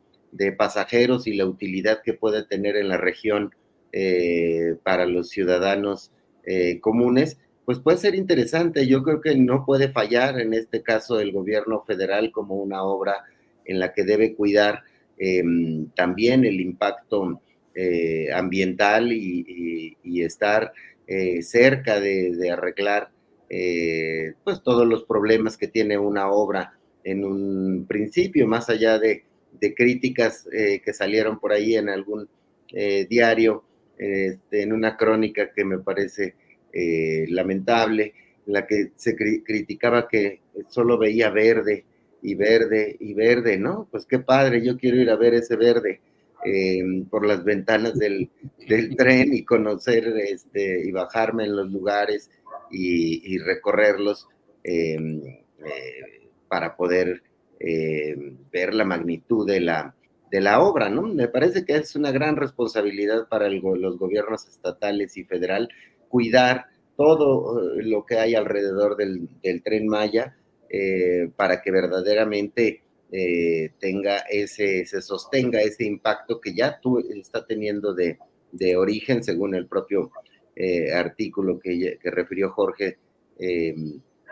[0.58, 3.56] pasajeros y la utilidad que puede tener en la región
[3.92, 6.12] eh, para los ciudadanos
[6.46, 8.88] eh, comunes, pues puede ser interesante.
[8.88, 13.26] Yo creo que no puede fallar en este caso el gobierno federal como una obra
[13.66, 14.84] en la que debe cuidar
[15.18, 17.42] Em, también el impacto
[17.74, 20.74] eh, ambiental y, estar
[21.42, 23.12] cerca de, arreglar
[23.50, 26.74] eh, pues todos los problemas que tiene una obra
[27.04, 29.24] en un principio, más allá de,
[29.76, 32.28] críticas que salieron por ahí en algún
[33.10, 33.64] diario,
[33.98, 36.36] este, en una crónica que me parece
[37.30, 38.14] lamentable,
[38.46, 41.86] en la que se criticaba que solo veía verde
[42.22, 43.88] y verde y verde, ¿no?
[43.92, 46.02] Pues qué padre, yo quiero ir a ver ese verde
[46.46, 48.30] eh, por las ventanas del,
[48.98, 52.30] tren y conocer este, y bajarme en los lugares
[52.70, 54.28] y, recorrerlos
[54.64, 57.22] em, eh, para poder
[57.60, 59.96] em, ver la magnitud de la,
[60.32, 61.04] de la obra, ¿no?
[61.04, 65.70] Me parece que es una gran responsabilidad para los gobiernos estatales y federal
[66.10, 69.30] cuidar todo eh, lo que hay alrededor del,
[69.64, 70.36] tren Maya,
[70.70, 72.82] eh, para que verdaderamente
[73.12, 78.18] eh, tenga ese, se sostenga ese impacto que ya tú está teniendo de,
[78.76, 80.12] origen, según el propio
[80.56, 82.98] eh, artículo que, refirió Jorge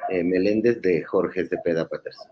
[0.09, 2.31] Meléndez de Jorge Cepeda Patterson.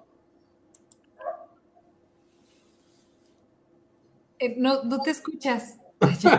[4.58, 5.78] No, no te escuchas.
[6.22, 6.30] yo,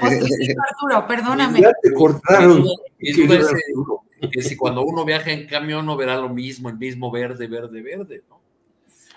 [0.00, 1.60] con el Arturo, perdóname.
[1.60, 2.66] Ya te cortaron
[2.98, 7.82] que si cuando uno viaja en camión no verá lo mismo, el mismo verde, verde,
[7.82, 8.40] verde, ¿no?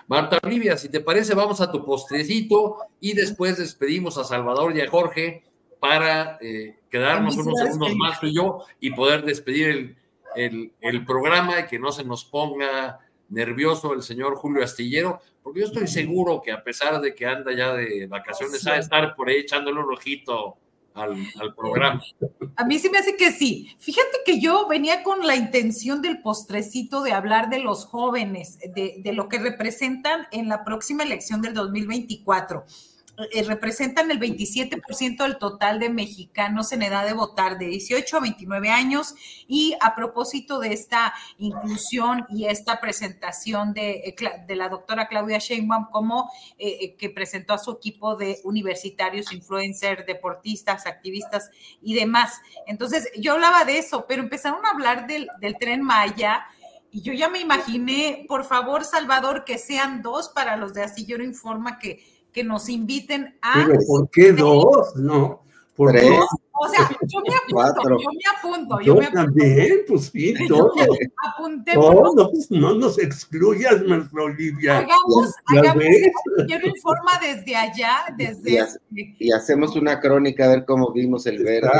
[0.06, 4.82] Marta Olivia, si te parece, vamos a tu postrecito y después despedimos a Salvador y
[4.82, 5.44] a Jorge
[5.80, 9.96] para eh, quedarnos unos segundos más tú y yo y poder despedir
[10.36, 15.60] el, el, programa y que no se nos ponga nervioso el señor Julio Astillero, porque
[15.60, 19.14] yo estoy seguro que a pesar de que anda ya de vacaciones, va a estar
[19.14, 20.56] por ahí echándole un ojito
[20.94, 22.02] al, programa.
[22.56, 23.74] A mí sí me hace que sí.
[23.78, 28.96] Fíjate que yo venía con la intención del postrecito de hablar de los jóvenes, de,
[28.98, 32.64] de lo que representan en la próxima elección del 2024.
[33.32, 38.20] Eh, representan el 27% del total de mexicanos en edad de votar de 18 a
[38.20, 39.14] 29 años
[39.46, 44.16] y a propósito de esta inclusión y esta presentación de, eh,
[44.48, 50.04] de la doctora Claudia Sheinbaum como eh, que presentó a su equipo de universitarios, influencers,
[50.06, 51.50] deportistas, activistas
[51.80, 52.40] y demás.
[52.66, 55.28] Entonces, yo hablaba de eso, pero empezaron a hablar del,
[55.60, 56.46] tren Maya.
[56.90, 61.22] Y yo ya me imaginé, por favor, Salvador, que sean dos para los de Astillero
[61.22, 63.64] Informa que que nos inviten a...
[63.64, 64.94] Pero ¿por qué dos?
[64.96, 65.44] No.
[65.76, 66.18] ¿Por Tres.
[66.56, 68.80] O sea, yo me apunto, yo me apunto.
[68.80, 69.24] Yo, me apunto.
[69.24, 70.72] también, pues sí, todo.
[71.32, 71.74] Apunté.
[71.74, 74.78] Todo, pues no nos excluyas, nuestra Olivia.
[74.78, 75.84] Hagamos, hagamos
[76.46, 78.66] yo me informa desde allá, desde...
[78.92, 81.70] Y, y, hacemos una crónica a ver cómo vimos el verde.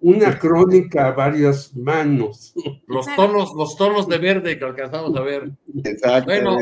[0.00, 2.54] Una crónica a varias manos.
[2.86, 5.50] Los tonos, los tonos de verde que alcanzamos a ver.
[5.84, 6.30] Exacto.
[6.30, 6.56] Bueno,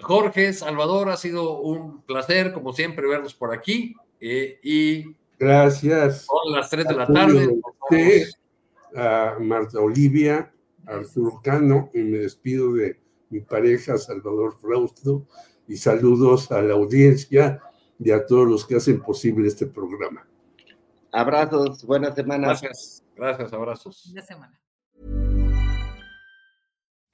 [0.00, 3.94] Jorge, Salvador, ha sido un placer, como siempre, verlos por aquí.
[4.20, 6.26] Eh, y gracias.
[6.26, 7.60] Son las 3 de la tarde.
[8.94, 10.52] A Marta Olivia,
[10.86, 12.98] a Arturo Cano, y me despido de
[13.28, 15.26] mi pareja Salvador Frausto,
[15.68, 17.60] y saludos a la audiencia
[17.98, 20.26] y a todos los que hacen posible este programa.
[21.12, 22.48] Abrazos, buena semana.
[22.48, 24.04] Gracias, gracias, abrazos.
[24.06, 24.60] Buena semana.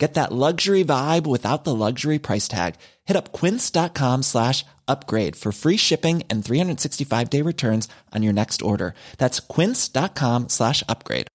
[0.00, 2.76] Get that luxury vibe without the luxury price tag.
[3.04, 8.62] Hit up quince.com slash upgrade for free shipping and 365 day returns on your next
[8.62, 8.94] order.
[9.18, 11.26] That's quince.com slash upgrade.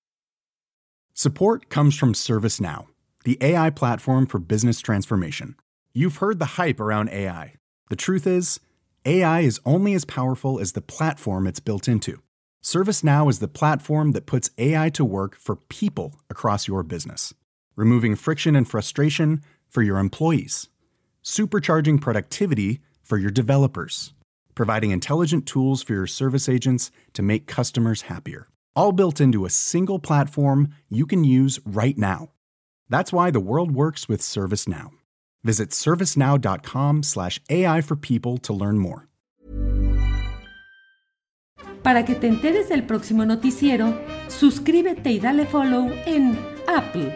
[1.14, 2.88] Support comes from ServiceNow,
[3.24, 5.56] the AI platform for business transformation.
[5.94, 7.54] You've heard the hype around AI.
[7.90, 8.60] The truth is,
[9.06, 12.24] AI is only as powerful as the platform it's built into.
[12.64, 17.32] ServiceNow is the platform that puts AI to work for people across your business,
[17.76, 20.70] removing friction and frustration for your employees,
[21.24, 24.14] supercharging productivity for your developers,
[24.56, 28.48] providing intelligent tools for your service agents to make customers happier.
[28.76, 32.32] All built into a single platform you can use right now.
[32.90, 34.92] That's why the world works with ServiceNow.
[35.44, 39.08] Visit servicenow.com/ai for people to learn more.
[41.84, 43.94] Para que te enteres del próximo noticiero,
[44.28, 46.36] suscríbete y dale follow en
[46.68, 47.16] Apple,